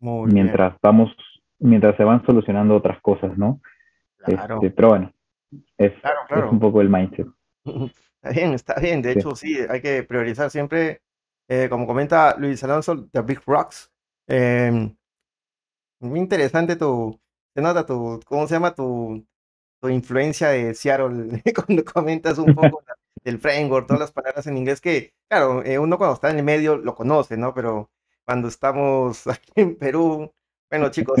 mientras 0.00 0.76
vamos, 0.80 1.14
mientras 1.58 1.96
se 1.96 2.04
van 2.04 2.24
solucionando 2.24 2.76
otras 2.76 3.02
cosas, 3.02 3.36
¿no? 3.36 3.60
Este, 4.26 4.70
pero 4.70 4.88
bueno, 4.88 5.12
es, 5.76 5.92
un 6.50 6.58
poco 6.58 6.80
el 6.80 6.88
mindset. 6.88 7.26
Está 8.20 8.30
bien, 8.30 8.52
está 8.54 8.80
bien. 8.80 9.00
De 9.00 9.12
hecho, 9.12 9.36
sí, 9.36 9.56
hay 9.68 9.80
que 9.80 10.02
priorizar 10.02 10.50
siempre, 10.50 11.02
eh, 11.46 11.68
como 11.70 11.86
comenta 11.86 12.34
Luis 12.36 12.64
Alonso, 12.64 13.06
The 13.12 13.22
Big 13.22 13.40
Rocks. 13.46 13.92
Em, 14.28 14.94
muy 16.00 16.20
interesante 16.20 16.76
tu, 16.76 17.18
se 17.54 17.62
nota 17.62 17.86
tu, 17.86 18.20
¿cómo 18.26 18.46
se 18.46 18.54
llama? 18.54 18.74
Tu, 18.74 19.26
tu 19.80 19.88
influencia 19.88 20.48
de 20.50 20.74
Seattle 20.74 21.42
cuando 21.54 21.84
comentas 21.84 22.38
un 22.38 22.54
poco 22.54 22.82
del 23.24 23.38
framework, 23.38 23.86
todas 23.86 24.00
las 24.00 24.12
palabras 24.12 24.46
en 24.46 24.56
inglés 24.56 24.80
que, 24.80 25.14
claro, 25.28 25.62
eh, 25.64 25.78
uno 25.78 25.98
cuando 25.98 26.14
está 26.14 26.30
en 26.30 26.38
el 26.38 26.44
medio 26.44 26.76
lo 26.76 26.94
conoce, 26.94 27.36
¿no? 27.36 27.54
Pero 27.54 27.90
cuando 28.24 28.48
estamos 28.48 29.26
aquí 29.26 29.52
en 29.56 29.76
Perú, 29.76 30.32
bueno, 30.70 30.90
chicos, 30.90 31.18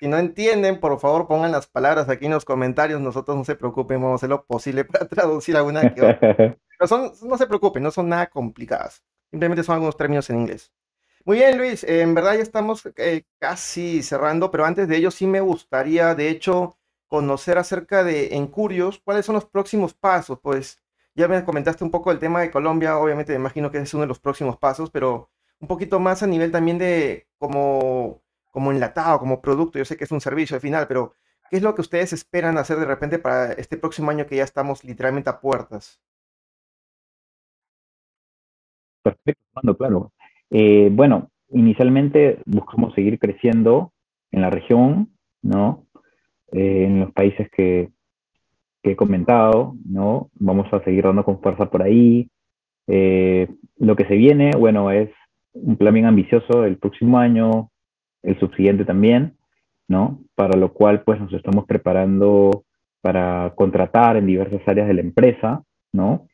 si 0.00 0.08
no 0.08 0.18
entienden, 0.18 0.80
por 0.80 0.98
favor 0.98 1.28
pongan 1.28 1.52
las 1.52 1.66
palabras 1.66 2.08
aquí 2.08 2.26
en 2.26 2.32
los 2.32 2.44
comentarios. 2.44 3.00
Nosotros 3.00 3.36
no 3.36 3.44
se 3.44 3.54
preocupen, 3.54 4.00
vamos 4.00 4.14
a 4.14 4.16
hacer 4.16 4.30
lo 4.30 4.44
posible 4.44 4.84
para 4.84 5.06
traducir 5.06 5.56
alguna 5.56 5.94
que 5.94 6.02
otra. 6.02 6.36
Pero 6.36 6.88
son, 6.88 7.12
no 7.22 7.38
se 7.38 7.46
preocupen, 7.46 7.82
no 7.82 7.90
son 7.90 8.08
nada 8.08 8.26
complicadas. 8.28 9.04
Simplemente 9.30 9.62
son 9.62 9.74
algunos 9.74 9.96
términos 9.96 10.28
en 10.30 10.40
inglés. 10.40 10.72
Muy 11.30 11.38
bien, 11.38 11.58
Luis. 11.58 11.84
en 11.84 12.12
verdad 12.12 12.34
ya 12.34 12.42
estamos 12.42 12.82
eh, 12.96 13.22
casi 13.38 14.02
cerrando, 14.02 14.50
pero 14.50 14.64
antes 14.64 14.88
de 14.88 14.96
ello 14.96 15.12
sí 15.12 15.28
me 15.28 15.40
gustaría, 15.40 16.16
de 16.16 16.28
hecho, 16.28 16.76
conocer 17.06 17.56
acerca 17.56 18.02
de 18.02 18.34
Encurios, 18.34 18.98
cuáles 19.04 19.26
son 19.26 19.36
los 19.36 19.44
próximos 19.44 19.94
pasos. 19.94 20.40
Pues 20.40 20.82
ya 21.14 21.28
me 21.28 21.44
comentaste 21.44 21.84
un 21.84 21.92
poco 21.92 22.10
el 22.10 22.18
tema 22.18 22.40
de 22.40 22.50
Colombia, 22.50 22.98
obviamente 22.98 23.30
me 23.32 23.38
imagino 23.38 23.70
que 23.70 23.78
es 23.78 23.94
uno 23.94 24.00
de 24.00 24.08
los 24.08 24.18
próximos 24.18 24.56
pasos, 24.58 24.90
pero 24.90 25.30
un 25.60 25.68
poquito 25.68 26.00
más 26.00 26.24
a 26.24 26.26
nivel 26.26 26.50
también 26.50 26.78
de 26.78 27.28
como 27.38 28.20
como 28.50 28.72
enlatado, 28.72 29.20
como 29.20 29.40
producto. 29.40 29.78
Yo 29.78 29.84
sé 29.84 29.96
que 29.96 30.02
es 30.04 30.10
un 30.10 30.20
servicio 30.20 30.56
al 30.56 30.60
final, 30.62 30.88
pero 30.88 31.14
¿qué 31.48 31.58
es 31.58 31.62
lo 31.62 31.76
que 31.76 31.82
ustedes 31.82 32.12
esperan 32.12 32.58
hacer 32.58 32.76
de 32.80 32.86
repente 32.86 33.20
para 33.20 33.52
este 33.52 33.76
próximo 33.76 34.10
año 34.10 34.26
que 34.26 34.34
ya 34.34 34.42
estamos 34.42 34.82
literalmente 34.82 35.30
a 35.30 35.40
puertas? 35.40 36.00
Perfecto, 39.04 39.76
claro. 39.78 40.12
Eh, 40.50 40.88
bueno, 40.92 41.30
inicialmente 41.50 42.40
buscamos 42.44 42.94
seguir 42.94 43.18
creciendo 43.18 43.92
en 44.32 44.42
la 44.42 44.50
región, 44.50 45.10
¿no? 45.42 45.86
Eh, 46.52 46.84
en 46.86 47.00
los 47.00 47.12
países 47.12 47.48
que, 47.50 47.90
que, 48.82 48.92
he 48.92 48.96
comentado, 48.96 49.74
¿no? 49.84 50.30
Vamos 50.34 50.72
a 50.72 50.82
seguir 50.82 51.04
dando 51.04 51.24
con 51.24 51.40
fuerza 51.40 51.70
por 51.70 51.82
ahí. 51.82 52.28
Eh, 52.88 53.48
lo 53.78 53.94
que 53.94 54.06
se 54.06 54.16
viene, 54.16 54.50
bueno, 54.58 54.90
es 54.90 55.10
un 55.52 55.76
plan 55.76 55.94
bien 55.94 56.06
ambicioso 56.06 56.64
el 56.64 56.78
próximo 56.78 57.18
año, 57.18 57.70
el 58.22 58.38
subsiguiente 58.40 58.84
también, 58.84 59.36
¿no? 59.88 60.20
Para 60.34 60.58
lo 60.58 60.72
cual, 60.72 61.02
pues, 61.02 61.20
nos 61.20 61.32
estamos 61.32 61.64
preparando 61.66 62.64
para 63.00 63.52
contratar 63.56 64.16
en 64.16 64.26
diversas 64.26 64.60
áreas 64.66 64.88
de 64.88 64.94
la 64.94 65.00
empresa, 65.00 65.62
¿no? 65.92 66.26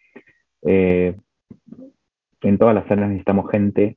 En 2.47 2.59
todas 2.59 2.75
las 2.75 2.91
áreas 2.91 3.09
necesitamos 3.09 3.51
gente, 3.51 3.97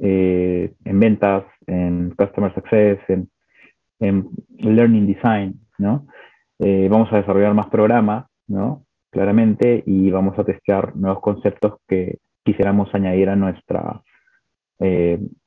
eh, 0.00 0.72
en 0.84 1.00
ventas, 1.00 1.44
en 1.66 2.10
customer 2.16 2.52
success, 2.54 2.98
en, 3.08 3.28
learning 4.58 5.06
design, 5.06 5.60
¿no? 5.78 6.06
Eh, 6.58 6.88
vamos 6.90 7.12
a 7.12 7.18
desarrollar 7.18 7.54
más 7.54 7.68
programas, 7.68 8.26
¿no? 8.48 8.84
Claramente, 9.10 9.82
y 9.86 10.10
vamos 10.10 10.38
a 10.38 10.44
testear 10.44 10.96
nuevos 10.96 11.20
conceptos 11.20 11.80
que 11.86 12.18
quisiéramos 12.44 12.94
añadir 12.94 13.28
a 13.28 13.36
nuestra 13.36 14.02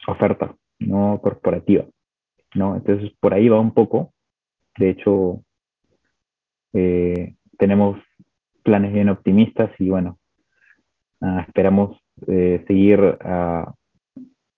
oferta, 0.08 0.56
no 0.78 1.20
corporativa, 1.24 1.86
¿no? 2.54 2.76
Entonces, 2.76 3.12
por 3.20 3.34
ahí 3.34 3.50
va 3.50 3.60
un 3.60 3.74
poco. 3.74 4.14
De 4.78 4.90
hecho, 4.92 5.44
eh, 6.74 7.36
tenemos 7.58 8.00
planes 8.64 8.94
bien 8.94 9.10
optimistas 9.10 9.70
y 9.80 9.90
bueno, 9.90 10.18
ah, 11.22 11.46
esperamos 11.48 11.98
eh, 12.28 12.64
seguir 12.68 13.00
ah, 13.22 13.74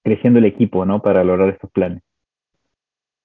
creciendo 0.05 0.39
el 0.39 0.45
equipo, 0.45 0.85
¿no? 0.85 1.01
Para 1.01 1.25
lograr 1.25 1.49
estos 1.49 1.69
planes. 1.71 2.01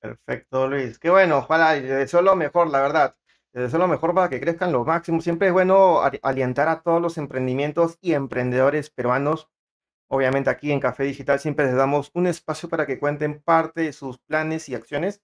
Perfecto, 0.00 0.66
Luis. 0.66 0.98
Qué 0.98 1.10
bueno, 1.10 1.38
ojalá, 1.38 1.76
y 1.76 1.82
deseo 1.82 2.22
lo 2.22 2.34
mejor, 2.34 2.70
la 2.70 2.80
verdad. 2.80 3.14
Les 3.52 3.64
deseo 3.64 3.78
lo 3.78 3.86
mejor 3.86 4.12
para 4.14 4.28
que 4.28 4.40
crezcan 4.40 4.72
lo 4.72 4.84
máximo. 4.84 5.20
Siempre 5.20 5.46
es 5.48 5.52
bueno 5.52 6.00
alientar 6.22 6.68
a 6.68 6.80
todos 6.80 7.00
los 7.00 7.18
emprendimientos 7.18 7.98
y 8.00 8.14
emprendedores 8.14 8.90
peruanos 8.90 9.48
Obviamente 10.12 10.50
aquí 10.50 10.72
en 10.72 10.80
Café 10.80 11.04
Digital 11.04 11.38
siempre 11.38 11.66
les 11.66 11.76
damos 11.76 12.10
un 12.14 12.26
espacio 12.26 12.68
para 12.68 12.84
que 12.84 12.98
cuenten 12.98 13.40
parte 13.40 13.82
de 13.82 13.92
sus 13.92 14.18
planes 14.18 14.68
y 14.68 14.74
acciones 14.74 15.22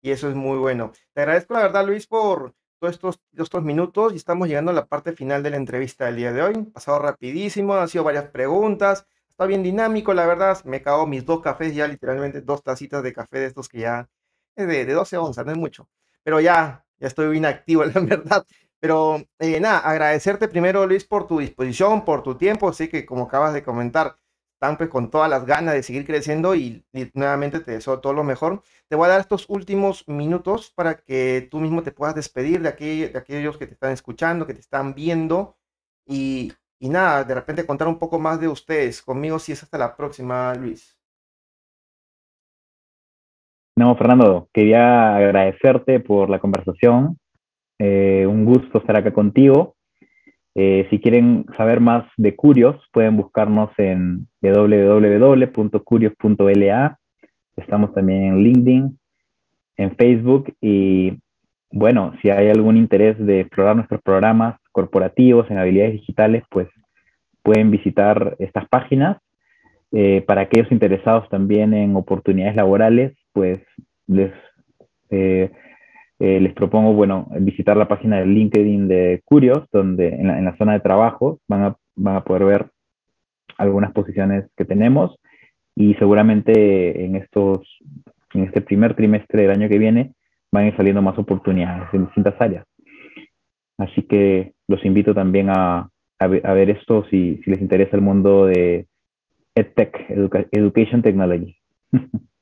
y 0.00 0.10
eso 0.10 0.30
es 0.30 0.34
muy 0.34 0.56
bueno. 0.56 0.92
Te 1.12 1.20
agradezco 1.20 1.52
la 1.52 1.60
verdad 1.60 1.86
Luis 1.86 2.06
por 2.06 2.54
todos 2.80 2.94
estos, 2.94 3.20
estos 3.36 3.62
minutos 3.62 4.14
y 4.14 4.16
estamos 4.16 4.48
llegando 4.48 4.70
a 4.70 4.74
la 4.74 4.86
parte 4.86 5.12
final 5.12 5.42
de 5.42 5.50
la 5.50 5.58
entrevista 5.58 6.06
del 6.06 6.16
día 6.16 6.32
de 6.32 6.40
hoy. 6.40 6.54
Pasado 6.72 6.98
rapidísimo, 6.98 7.74
han 7.74 7.88
sido 7.88 8.04
varias 8.04 8.24
preguntas, 8.30 9.06
está 9.32 9.46
bien 9.46 9.62
dinámico 9.62 10.14
la 10.14 10.26
verdad, 10.26 10.62
me 10.64 10.82
cago 10.82 11.06
mis 11.06 11.24
dos 11.24 11.40
cafés 11.40 11.74
ya 11.74 11.88
literalmente 11.88 12.42
dos 12.42 12.62
tacitas 12.62 13.02
de 13.02 13.12
café 13.12 13.38
de 13.40 13.46
estos 13.46 13.68
que 13.68 13.80
ya 13.80 14.08
es 14.56 14.66
de, 14.68 14.84
de 14.84 14.92
12 14.92 15.16
onzas, 15.16 15.46
no 15.46 15.52
es 15.52 15.58
mucho, 15.58 15.88
pero 16.22 16.40
ya, 16.40 16.84
ya 16.98 17.08
estoy 17.08 17.28
bien 17.30 17.46
activo 17.46 17.84
la 17.84 18.00
verdad. 18.00 18.46
Pero 18.80 19.22
eh, 19.38 19.60
nada, 19.60 19.78
agradecerte 19.78 20.48
primero 20.48 20.86
Luis 20.86 21.04
por 21.04 21.26
tu 21.28 21.38
disposición, 21.38 22.04
por 22.04 22.22
tu 22.22 22.36
tiempo, 22.36 22.68
así 22.68 22.88
que 22.88 23.06
como 23.06 23.24
acabas 23.24 23.54
de 23.54 23.62
comentar, 23.62 24.16
están 24.54 24.76
pues 24.76 24.90
con 24.90 25.10
todas 25.10 25.30
las 25.30 25.46
ganas 25.46 25.74
de 25.74 25.82
seguir 25.82 26.04
creciendo 26.04 26.54
y, 26.54 26.84
nuevamente 27.14 27.60
te 27.60 27.72
deseo 27.72 28.00
todo 28.00 28.12
lo 28.12 28.24
mejor. 28.24 28.62
Te 28.88 28.96
voy 28.96 29.06
a 29.06 29.10
dar 29.10 29.20
estos 29.20 29.46
últimos 29.48 30.06
minutos 30.08 30.72
para 30.74 30.96
que 30.96 31.48
tú 31.50 31.60
mismo 31.60 31.82
te 31.82 31.92
puedas 31.92 32.14
despedir 32.14 32.60
de, 32.62 32.72
de 32.72 33.18
aquellos 33.18 33.56
que 33.56 33.66
te 33.66 33.74
están 33.74 33.92
escuchando, 33.92 34.46
que 34.46 34.54
te 34.54 34.60
están 34.60 34.94
viendo 34.94 35.56
y, 36.06 36.52
y 36.82 36.88
nada, 36.88 37.22
de 37.22 37.36
repente 37.36 37.64
contar 37.64 37.86
un 37.86 37.96
poco 37.96 38.18
más 38.18 38.40
de 38.40 38.48
ustedes. 38.48 39.00
Conmigo 39.02 39.38
si 39.38 39.52
es 39.52 39.62
hasta 39.62 39.78
la 39.78 39.96
próxima, 39.96 40.52
Luis. 40.56 40.98
No, 43.76 43.96
Fernando, 43.96 44.48
quería 44.52 45.14
agradecerte 45.14 46.00
por 46.00 46.28
la 46.28 46.40
conversación. 46.40 47.20
Eh, 47.78 48.26
un 48.28 48.44
gusto 48.44 48.78
estar 48.78 48.96
acá 48.96 49.12
contigo. 49.12 49.76
Eh, 50.56 50.88
si 50.90 50.98
quieren 50.98 51.46
saber 51.56 51.78
más 51.78 52.04
de 52.16 52.34
Curios, 52.34 52.84
pueden 52.92 53.16
buscarnos 53.16 53.70
en 53.78 54.26
www.curios.la. 54.40 56.98
Estamos 57.54 57.94
también 57.94 58.24
en 58.24 58.42
LinkedIn, 58.42 58.98
en 59.76 59.96
Facebook 59.96 60.52
y 60.60 61.16
bueno, 61.70 62.12
si 62.20 62.30
hay 62.30 62.48
algún 62.48 62.76
interés 62.76 63.16
de 63.24 63.42
explorar 63.42 63.76
nuestros 63.76 64.02
programas 64.02 64.58
corporativos 64.72 65.50
en 65.50 65.58
habilidades 65.58 65.92
digitales, 65.92 66.44
pues 66.50 66.68
pueden 67.42 67.70
visitar 67.70 68.36
estas 68.38 68.68
páginas. 68.68 69.18
Eh, 69.92 70.24
para 70.26 70.42
aquellos 70.42 70.72
interesados 70.72 71.28
también 71.28 71.74
en 71.74 71.94
oportunidades 71.96 72.56
laborales, 72.56 73.12
pues 73.32 73.60
les, 74.06 74.32
eh, 75.10 75.50
eh, 76.18 76.40
les 76.40 76.54
propongo, 76.54 76.94
bueno, 76.94 77.28
visitar 77.40 77.76
la 77.76 77.88
página 77.88 78.18
de 78.18 78.26
LinkedIn 78.26 78.88
de 78.88 79.20
Curios, 79.24 79.68
donde 79.70 80.08
en 80.08 80.28
la, 80.28 80.38
en 80.38 80.46
la 80.46 80.56
zona 80.56 80.72
de 80.72 80.80
trabajo 80.80 81.38
van 81.46 81.62
a, 81.64 81.76
van 81.94 82.16
a 82.16 82.24
poder 82.24 82.44
ver 82.44 82.66
algunas 83.58 83.92
posiciones 83.92 84.46
que 84.56 84.64
tenemos 84.64 85.18
y 85.76 85.94
seguramente 85.94 87.04
en 87.04 87.16
estos 87.16 87.60
en 88.34 88.44
este 88.44 88.60
primer 88.60 88.94
trimestre 88.94 89.42
del 89.42 89.50
año 89.50 89.68
que 89.68 89.78
viene 89.78 90.12
van 90.50 90.64
a 90.64 90.66
ir 90.68 90.76
saliendo 90.76 91.02
más 91.02 91.18
oportunidades 91.18 91.88
en 91.92 92.06
distintas 92.06 92.34
áreas. 92.40 92.64
Así 93.78 94.02
que 94.02 94.54
los 94.68 94.84
invito 94.84 95.14
también 95.14 95.50
a, 95.50 95.88
ver 96.20 96.70
esto 96.70 97.04
si, 97.10 97.40
si, 97.42 97.50
les 97.50 97.60
interesa 97.60 97.96
el 97.96 98.02
mundo 98.02 98.46
de 98.46 98.86
EdTech, 99.54 100.06
Education 100.52 101.02
Technology. 101.02 101.56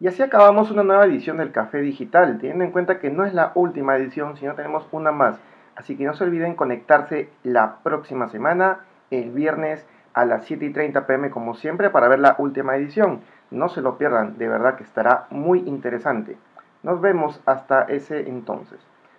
Y 0.00 0.06
así 0.06 0.22
acabamos 0.22 0.70
una 0.70 0.84
nueva 0.84 1.06
edición 1.06 1.38
del 1.38 1.50
Café 1.50 1.78
Digital, 1.78 2.38
teniendo 2.38 2.62
en 2.62 2.70
cuenta 2.70 3.00
que 3.00 3.10
no 3.10 3.24
es 3.24 3.34
la 3.34 3.50
última 3.56 3.96
edición, 3.96 4.36
sino 4.36 4.54
tenemos 4.54 4.86
una 4.92 5.10
más. 5.10 5.40
Así 5.74 5.96
que 5.96 6.04
no 6.04 6.14
se 6.14 6.22
olviden 6.22 6.54
conectarse 6.54 7.30
la 7.42 7.78
próxima 7.82 8.28
semana, 8.28 8.84
el 9.10 9.32
viernes 9.32 9.84
a 10.14 10.24
las 10.24 10.44
7 10.44 10.66
y 10.66 10.72
30 10.72 11.04
pm 11.04 11.30
como 11.30 11.54
siempre 11.54 11.90
para 11.90 12.06
ver 12.06 12.20
la 12.20 12.36
última 12.38 12.76
edición. 12.76 13.22
No 13.50 13.68
se 13.68 13.80
lo 13.80 13.98
pierdan, 13.98 14.38
de 14.38 14.48
verdad 14.48 14.76
que 14.76 14.84
estará 14.84 15.26
muy 15.30 15.60
interesante. 15.66 16.36
Nos 16.84 17.00
vemos 17.00 17.42
hasta 17.44 17.82
ese 17.82 18.28
entonces. 18.28 18.78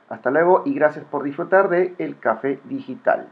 Hasta 0.10 0.32
luego 0.32 0.64
y 0.66 0.74
gracias 0.74 1.06
por 1.06 1.24
disfrutar 1.24 1.70
de 1.70 1.94
El 2.00 2.18
Café 2.20 2.60
Digital. 2.66 3.28